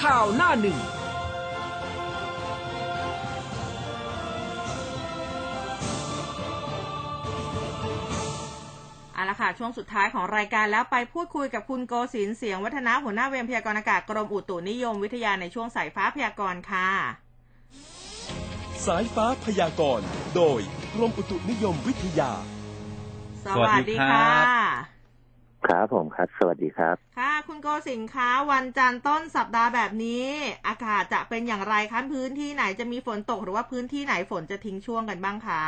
[0.03, 0.78] ข่าวหน้าหนึ่ง
[9.13, 16.89] เอาละค่ะ ช่วงสุดท้ายของรายการแล้วไปพูดคุยกับคุณโกศินทร์เสียงวัฒนาหัวหน้าเวรพยากรณ์อากาศกรมอุตุนิยมวิทยาในช่วงสายฟ้าพยากรณ์ค่ะ
[18.86, 20.59] สายฟ้าพยากรณ์ โดย
[20.93, 22.32] กรมอุตุนิยมวิทยา
[23.48, 24.45] สสวัวัสสดีดีครัค่ะบ
[25.66, 30.26] ครับผมครับ สวัสดีครับ ค่ะ คุณโกศินทร์คะวันจันทร์ต้นสัปดาห์แบบนี้
[30.68, 35.64] อากาศจะเป็นอย่างไรคะพื้นที่ไหนจะมีฝนตกหรือว่าพื้นที่ไหนฝนจะทิ้งช่วงกันบ้างคะ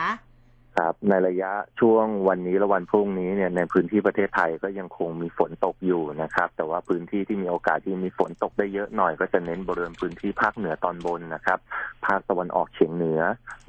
[0.80, 11.60] ครับ ในระยะช่วงวันนี้และวันพรุ่งนี้เนี่ยในพื้นที่ประเทศไทยก็ยังคงมีฝนตกอยู่นะครับ แต่ว่าพื้นที่ที่มีโอกาสที่มีฝนตกได้เยอะหน่อย ก็จะเน้นบริเวณพื้นที่ภาคเหนือตอนบนนะครับ
[12.06, 13.22] ภาคตะวันออกเฉียงเหนือ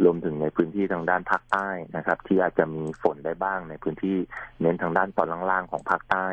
[0.04, 4.16] รวมถึงในพื้นที่ทางด้านภาคใต้นะครับ ที่อาจจะมีฝนได้บ้างในพื้นที่
[4.62, 6.26] เน้นทางด้านตอนล่างๆของภาคใต้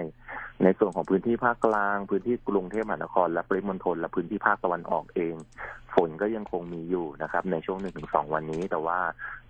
[0.63, 5.35] ในส่วนของพื้นที่ภาคกลาง พื้นที่กรุงเทพมหานครและปริมณฑลและพื้นที่ภาคตะวันออกเอง
[5.97, 8.99] ฝนก็ยังคงมีอยู่นะครับ ในช่วงหนึ่งถึงสองวันนี้ แต่ว่า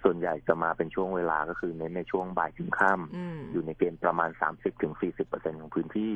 [0.03, 4.29] ส่วนใหญ่จะมาเป็นช่วงเวลาก็คือเน้นในช่วงบ่ายถึงค่ำอืมอยู่ในเกณฑ์ประมาณ
[4.95, 6.13] 30-40%ของพื้นที่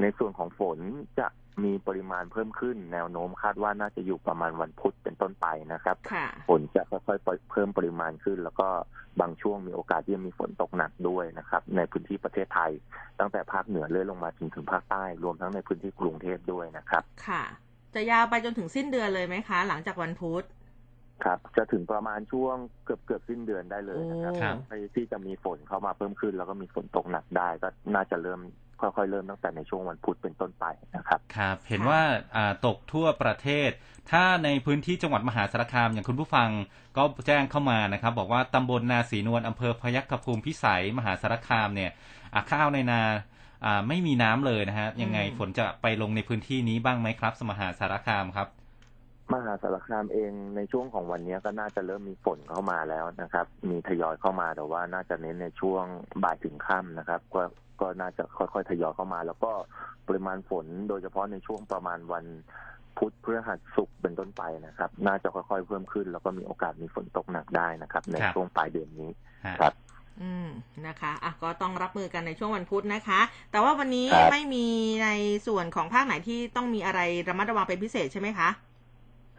[0.00, 0.78] ในส่วนของฝน
[1.18, 1.26] จะ
[1.64, 8.68] มีปริมาณเพิ่มขึ้น แนวโน้มคาดว่าน่าจะอยู่ประมาณวันพุธเป็นต้นไปนะครับค่ะฝนจะค่อยๆเพิ่มปริมาณขึ้น แล้วก็
[9.20, 12.72] บางช่วงมีโอกาสที่จะมีฝนตกหนักด้วยนะครับ ในพื้นที่ประเทศไทย
[13.18, 17.42] ตั้งแต่ภาคเหนือเลื่อยลงมาจนถึงภาคใต้รวมทั้งในพื้นที่กรุงเทพด้วยนะครับค่ะ
[17.96, 20.44] จะยาวไปจนถึงสิ้นเดือนเลยไหมคะ หลังจากวันพุธ
[21.24, 24.56] ครับ จะถึงประมาณช่วงเกือบเกือบๆสิ้นเดือนได้เลยนะครับโอ้ครับ
[24.94, 28.40] ที่จะมีฝนเข้ามาเพิ่มขึ้น แล้วก็มีฝนตกหนักได้ ก็น่าจะเริ่ม
[28.80, 30.64] ค่อยๆเริ่มตั้งแต่ในช่วงวันพุธเป็นต้นไป
[30.96, 32.00] นะครับ ครับ เห็นว่า
[32.36, 33.70] อ่าตกทั่วประเทศ
[34.10, 36.48] ถ้าในพื้นที่จังหวัดมหาสารคามอย่างคุณผู้ฟัง
[36.96, 41.90] ก็แจ้งเข้ามานะครับ บอกว่าตำบลนาศรีนวลอำเภอพยัคฆภูมิพิสัยมหาสารคามเนี่ย
[42.34, 43.35] อ่าข้าวในนาอ่า
[43.88, 48.48] ไม่มีน้ำเลยนะฮะ ยังไงอืมฝนจะไปลงในพื้นที่นี้บ้างไหมครับ สมหาสารคามครับ
[49.34, 55.84] มหาสารคามเองในช่วงของวันนี้ก็น่าจะเริ่มมีฝนเข้ามาแล้วนะครับ มีทยอยเข้ามาแต่ว่าน่าจะเน้นในช่วง
[56.24, 57.42] บ่ายถึงค่ำนะครับ ก็
[57.80, 59.52] ก็น่าจะค่อยๆทยอยเข้ามา แล้วก็
[60.08, 62.24] ปริมาณฝนโดยเฉพาะในช่วงประมาณวัน
[62.98, 69.10] พุธพฤหัสศุกร์เป็นต้นไปนะครับ น่าจะค่อยๆเพิ่มขึ้น แล้วก็มีโอกาสมีฝนตกหนักได้นะครับ ในครับช่วงปลายเดือนนี้
[69.46, 69.72] ฮะครับ
[70.22, 70.48] อืม
[70.86, 74.66] นะคะอะก็ต้องรับมือกันในช่วงวันพุธนะคะ แต่ว่าวันนี้ครับไม่มี
[75.04, 75.08] ใน
[75.46, 78.48] ส่วนของภาคไหนที่ต้องมีอะไรระมัดระวังเป็นพิเศษใช่ไหมคะ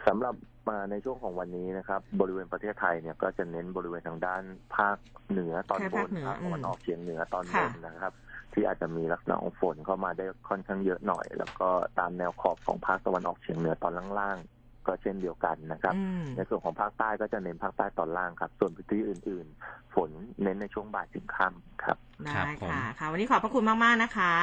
[0.07, 0.35] สำหรับ
[0.69, 4.43] มาในช่วงของวันนี้นะครับ บริเวณประเทศไทยเนี่ยก็จะเน้นบริเวณทางด้าน
[4.75, 4.97] ภาค
[5.29, 8.13] เหนือตอนแค่บภานคเหนือภาคตะวันอืมออกเฉียงเหนือตอนบค่ะนนะครับ
[8.53, 11.69] ที่อาจจะมีลักษณะของฝนเข้ามาได้ค่อนข้างเยอะหน่อย แล้วก็
[11.99, 14.56] ตามแนวขอบของภาคตะวันออกเฉียงเหนือตอนล่างๆ
[14.87, 20.09] ก็เช่นเดียวกันนะครับอืมในส่วนของภาคใต้ก็จะเน้นภาคใต้ตอนล่างครับ ส่วนพื้นที่อื่น ๆ ฝน
[20.43, 24.35] เน้นในช่วงบ่ายถึงค่ำครับได้ครับผมค่ะค่ะ วันนี้ขอบพระคุณมาก ๆ นะคะ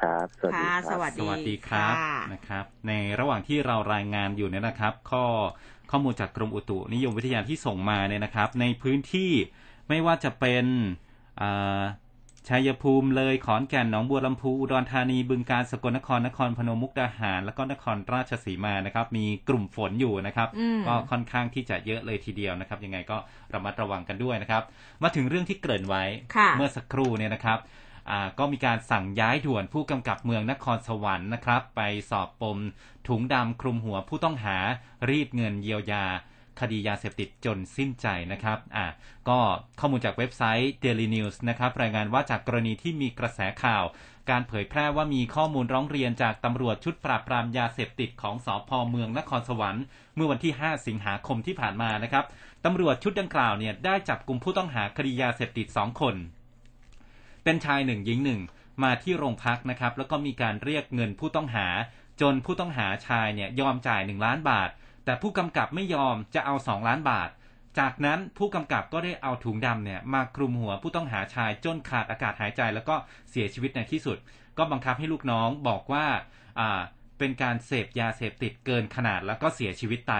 [0.00, 5.24] ครับ สวัสดีค่ะครับสวัสสวัสดีครับค่ะนะครับ ในระหว่างที่เรารายงานอยู่เนี่ยนะครับ ข้อ
[5.90, 9.32] ข้อมูลจากกรมอุตุนิยมวิทยาที่ส่งมาเนี่ยนะครับ ในพื้นที่
[9.88, 10.64] ไม่ว่าจะเป็น
[11.40, 11.82] อ่า
[12.48, 23.16] ชัยภูมิเลยขอนแก่นหนองบัวลำพูอุดรธานีบึงกาฬสกลนครนครพนมมุกดาหาร แล้วก็นครราชสีมานะครับ มีกลุ่มฝนอยู่นะครับอืมก็ค่อนข้างที่จะเยอะเลยทีเดียวนะครับ ยังไงก็
[23.54, 24.62] ระมัดระวังกันด้วยนะครับ
[25.02, 26.04] มาถึงเรื่องที่เกริ่นไว้
[26.36, 27.58] ค่ะเมื่อสักครู่เนี่ยนะครับ
[28.10, 31.80] อ่าก็มีการสั่งย้ายด่วนผู้กำกับเมืองนครสวรรค์นะครับ ไป
[32.10, 32.58] สอบปม
[33.08, 34.56] ถุงดำคลุมหัวผู้ต้องหา
[35.08, 36.06] รีดเงินเยียวยา
[36.60, 38.86] คดียาเสพติดจนสิ้นใจนะครับอ่า
[39.28, 39.38] ก็
[39.80, 43.84] ข้อมูลจากเว็บไซต์ Daily News นะครับรายงานว่าจากกรณีที่มีกระแสข่าว
[44.30, 49.84] การเผยแพร่ว่ามีข้อมูลร้องเรียนจากตำรวจชุดปราบปรามยาเสพติดของสอพเมืองนครสวรรค์
[50.14, 52.24] เมื่อวันที่ 5 สิงหาคมที่ผ่านมานะครับ
[52.64, 56.14] ตำรวจชุดดังกล่าวเนี่ยได้จับกลุ่มผู้ต้องหาคดียาเสพติด2คน
[57.44, 58.40] เป็นชายหนึ่งหญิงหนึ่ง
[58.82, 61.66] มาที่โรงพักนะครับ แล้วก็มีการเรียกเงินผู้ต้องหา
[62.20, 64.70] จนผู้ต้องหาชายเนี่ยยอมจ่ายหนึ่งล้านบาท
[65.04, 67.30] แต่ผู้กำกับไม่ยอมจะเอาสองล้านบาท
[67.78, 72.94] จากนั้นผู้กำกับก็ได้เอาถุงดำเนี่ยมาคลุมหัวผู้ต้องหาชายจนขาดอากาศหายใจแล้วก็
[73.30, 74.18] เสียชีวิตในที่สุด
[74.58, 76.06] ก็บังคับให้ลูกน้องบอกว่า
[76.60, 76.80] อ่า
[77.18, 80.14] เป็นการเสพยาเสพติดเกินขนาดแล้วก็เสียชีวิตไป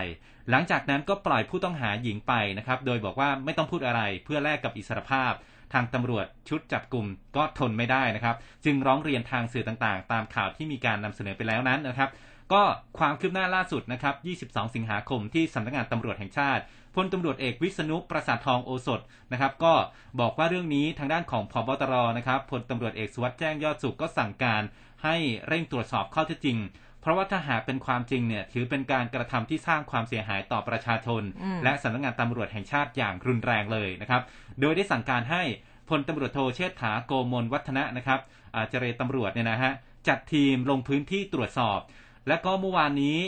[0.51, 5.33] หลังจากนั้นก็ปล่อยผู้ต้องหาหญิงไปนะครับ โดยบอกว่าไม่ต้องพูดอะไรเพื่อแลกกับอิสรภาพ
[5.72, 7.07] ทางตำรวจชุดจับกลุ่ม
[7.37, 12.11] ก็ทนไม่ได้นะครับ จึงร้องเรียนทางสื่อต่างๆ ตามข่าวที่มีการนำเสนอไปแล้วนั้นนะครับ
[12.53, 12.63] ก็
[12.99, 14.15] ความคืบหน้าล่าสุดนะครับ
[14.51, 16.63] 22 สิงหาคมที่สำนักงานตำรวจแห่งชาติ
[16.95, 19.01] พลตำรวจเอกวิษณุประสาททองโอสถ
[19.33, 19.75] นะครับ ก็
[20.21, 24.63] บอกว่าเรื่องนี้ทางด้านของพบตรนะครับพลตำรวจเอกสุวัสด์แจ้งยอดสุขก็สั่งการ
[25.05, 26.59] ให้เร่งตรวจสอบข้อเท็จจริง
[27.01, 34.23] เพราะว่าถ้าหากเป็นความจริงเนี่ยถือเป็นการกระทำที่สร้างความเสียหายต่อประชาชนอืมและสำนักงานตำรวจแห่งชาติอย่างรุนแรงเลยนะครับ
[34.61, 35.43] โดยได้สั่งการให้
[35.91, 38.21] พลตำรวจโทเชษฐาโกมลวัฒนะนะครับ
[38.55, 39.73] อ่าเจรตำรวจเนี่ยนะฮะ
[40.09, 41.79] จัดทีมลงพื้นที่ตรวจสอบ
[42.29, 43.18] และก็เมื่อวานนี้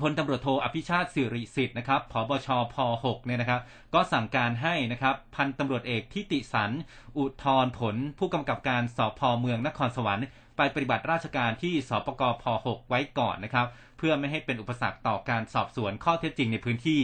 [0.00, 3.60] พลตำรวจโทอภิชาติสิริสิทธิ์นะครับผบชพ6เนี่ยนะครับ
[3.94, 6.70] ก็สั่งการให้นะครับ พันตำรวจเอกทิติสัน
[7.18, 10.26] อุทธรผล ผู้กำกับการสพเมืองนครสวรรค์
[10.56, 13.66] ไปปฏิบัติราชการที่สปกพ6ไว้ก่อนนะครับ
[13.98, 17.02] เพื่อไม่ให้เป็นอุปสรรคต่อการสอบสวนข้อเท็จจริงในพื้นที่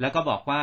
[0.00, 0.62] แล้วก็บอกว่า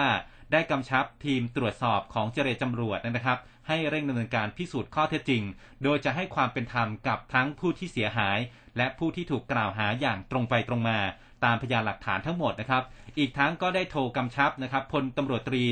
[0.52, 3.38] ได้กำชับทีมตรวจสอบของเจรตำรวจนะครับ
[3.72, 5.44] ให้เร่งดำเนินการพิสูจน์ข้อเท็จจริง
[5.84, 8.40] โดยจะให้ความเป็นธรรมกับทั้งผู้ที่เสียหาย
[8.78, 11.00] และผู้ที่ถูกกล่าวหาอย่างตรงไปตรงมา
[11.44, 12.84] ตามพยานหลักฐานทั้งหมดนะครับ
[13.18, 15.64] อีกทั้งก็ได้โทรกำชับนะครับพลตำรวจตรี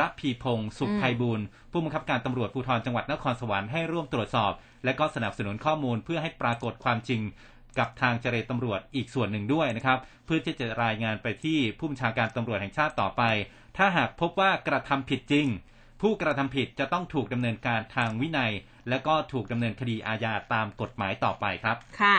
[0.00, 1.40] รับพีพงศ์สุขไพบูล
[1.72, 4.52] ผู้บังคับการตำรวจภูธรจังหวัดนครสวรรค์ให้ร่วมตรวจสอบ
[4.84, 7.20] และก็สนับสนุนข้อมูลเพื่อให้ปรากฏความจริง
[7.78, 13.22] กับทางเจรตำรวจอีกส่วนหนึ่งด้วยนะครับ เพื่อที่จะรายงานไปที่ผู้บัญชาการตำรวจแห่งชาติต่อไป
[13.76, 15.46] ถ้าหากพบว่ากระทำผิดจริง
[16.08, 18.52] ผู้กระทำผิดจะต้องถูกดำเนินการทางวินัย
[18.88, 22.18] และก็ถูกดำเนินคดีอาญาตามกฎหมายต่อไปครับ ค่ะ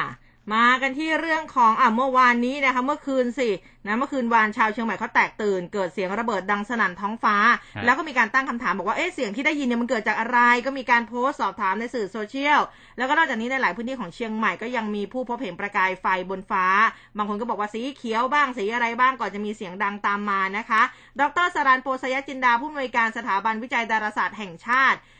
[0.53, 3.49] มากันที่เรื่องของอะเมื่อวานนี้นะคะเมื่อคืนสิ
[3.85, 7.35] นะเมื่อคืนวานชาวเชียงใหม่เขาแตกตื่น เกิดเสียงระเบิดดังสนั่นท้องฟ้า
[7.75, 12.59] ฮะแล้วก็มีการตั้งคำถามบอกว่าเอ๊ะเสียงที่ได้ยินเนี่ยมันเกิดจากอะไร ก็มีการโพสต์สอบถามในสื่อโซเชียล
[12.97, 16.65] แล้วก็นอกจากนี้ในหลายพื้นที่ของเชียงใหม่ก็ยังมีผู้พบเห็นประกายไฟบนฟ้า
[17.17, 20.81] บางคนก็บอกว่าสีเขียวบ้างสีอะไรบ้างก่อนจะมีเสียงดังตามมานะคะ
[21.19, 25.14] ดรสรันโปสยจินดาผู้อำนวยการสถาบันวิจัยดาราศาสตร์แห่งชาติอ่า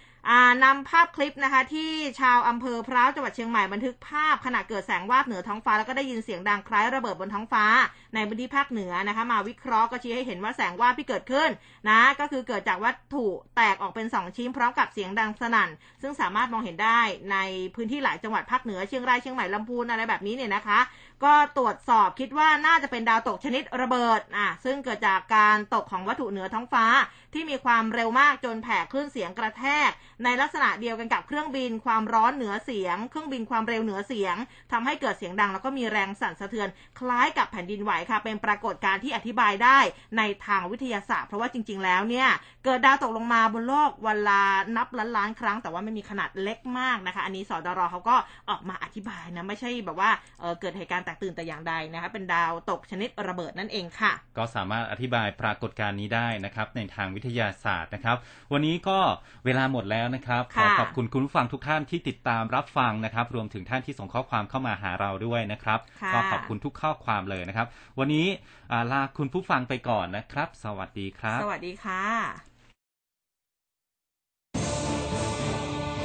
[0.63, 7.65] นำภาพคลิปนะคะ ที่ชาวอำเภอพร้าวจังหวัดเชียงใหม่บันทึกภาพขณะเกิดแสงวาบเหนือท้องฟ้าแล้วก็ได้ยินเสียงดังคล้ายระเบิดบนท้องฟ้า
[8.13, 11.49] ในพื้นที่ภาคเหนือนะคะ มาวิเคราะห์ก็ชี้ให้เห็นว่าแสงวาบที่เกิดขึ้น
[11.89, 15.69] นะก็คือเกิดจากวัตถุแตกออกเป็นสองชิ้นพร้อมกับเสียงดังสนั่น
[16.01, 16.99] ซึ่งสามารถมองเห็นได้
[17.32, 17.38] ใน
[17.76, 20.80] พื้นที่หลายจังหวัดภาคเหนือเชียงรายเชียงใหม่ลำพูนอะไรแบบนี้เนี่ยนะคะ
[21.23, 26.86] ก็ตรวจสอบคิดว่าน่าจะเป็นดาวตกชนิดระเบิดอะซึ่งเกิดจากการตกของวัตถุเหนือท้องฟ้า
[27.34, 29.89] ที่มีความเร็วมากจนแผ่คลื่นเสียงกระแทก
[30.24, 34.36] ในลักษณะเดียวกันกับเครื่องบินความร้อนเหนือเสียง เครื่องบินความเร็วเหนือเสียง
[34.72, 36.68] ทำให้เกิดเสียงดังแล้วก็มีแรงสั่นสะเทือน
[36.99, 39.80] คล้ายกับแผ่นดินไหวค่ะ เป็นปรากฏการณ์ที่อธิบายได้
[40.18, 42.28] ในทางวิทยาศาสตร์ เพราะว่าจริง ๆ แล้วเนี่ย
[42.66, 44.43] เกิดดาวตกลงมาบนโลกวันละ
[44.78, 48.16] นับล้านล้านครั้ง แต่ว่าไม่มีขนาดเล็กมากนะคะ อันนี้สดรเขาก็
[48.49, 50.09] ออกมาอธิบายนะไม่ใช่แบบว่า
[50.39, 58.18] เเกิดเหตุการณ์แตกตื่นแต่อย่างใดนะคะเป็นดาวตกชนิดระเบิดนั่นเองค่ะ ก็สามารถอธิบายปรากฏการณ์นี้ได้นะครับในทางวิทยาศาสตร์นะครับ
[58.53, 58.99] วันนี้ก็
[59.45, 67.67] เวลาหมดแล้วนะครับ ขอค่ะขอบคุณคุณผู้ฟังทุกท่านที่ติดตามรับฟังนะครับ รวมถึงท่านที่ส่งข้อความเข้ามาหาเราด้วยนะครับค่ะก็ขอบคุณทุกข้อความเลยนะครับ
[67.99, 68.27] วันนี้
[68.71, 72.03] อ่าลาคุณผู้ฟังไปก่อนนะครับ สวัสดีครับ สวัสดีค่ะ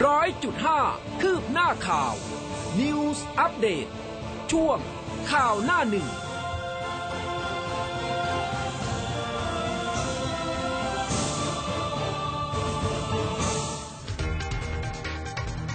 [0.06, 0.78] ร้อยจุดห้า
[1.20, 2.12] คืบหน้าข่าว
[2.80, 3.90] News Update
[4.52, 4.78] ช่วง
[5.32, 6.08] ข่าวหน้าหนึ่ง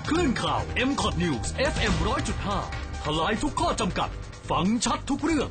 [0.10, 1.94] คลื่นข่าว m c o t News FM
[2.48, 4.10] 100.5ทลายทุกข้อจำกัด
[4.50, 5.50] ฟังชัดทุกเรื่อง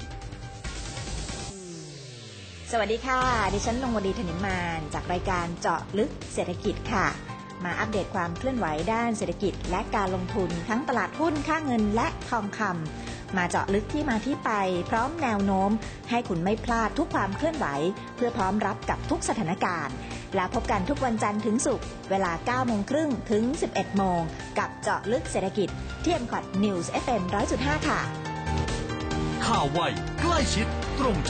[2.70, 3.20] สวัสดีค่ะ
[3.54, 7.06] ดิฉันนงวดีธนิมมาน จากรายการเจาะลึกเศรษฐกิจค่ะ
[7.64, 14.50] มาอัปเดตความเคลื่อนไหวด้านเศรษฐกิจและการลงทุนทั้งตลาดหุ้นค่าเงินและทองคำมาเจาะลึกที่มาที่ไป
[14.90, 15.70] พร้อมแนวโน้ม
[16.10, 17.66] ให้คุณไม่พลาดทุกความเคลื่อนไหว
[18.16, 19.94] เพื่อพร้อมรับกับทุกสถานการณ์
[20.36, 24.20] แล้วพบกันทุกวันจันทร์ถึงศุกร์เวลา 9 โมงครึ่งถึง 11 โมง
[24.58, 25.68] กับเจาะลึกเศรษฐกิจ
[26.04, 27.22] ที่ m c o t News FM
[27.54, 28.00] 100.5ค่ะ
[29.46, 29.80] ข่าวไว
[30.20, 30.66] ใกล้ชิด
[30.98, 31.22] ตรงใจ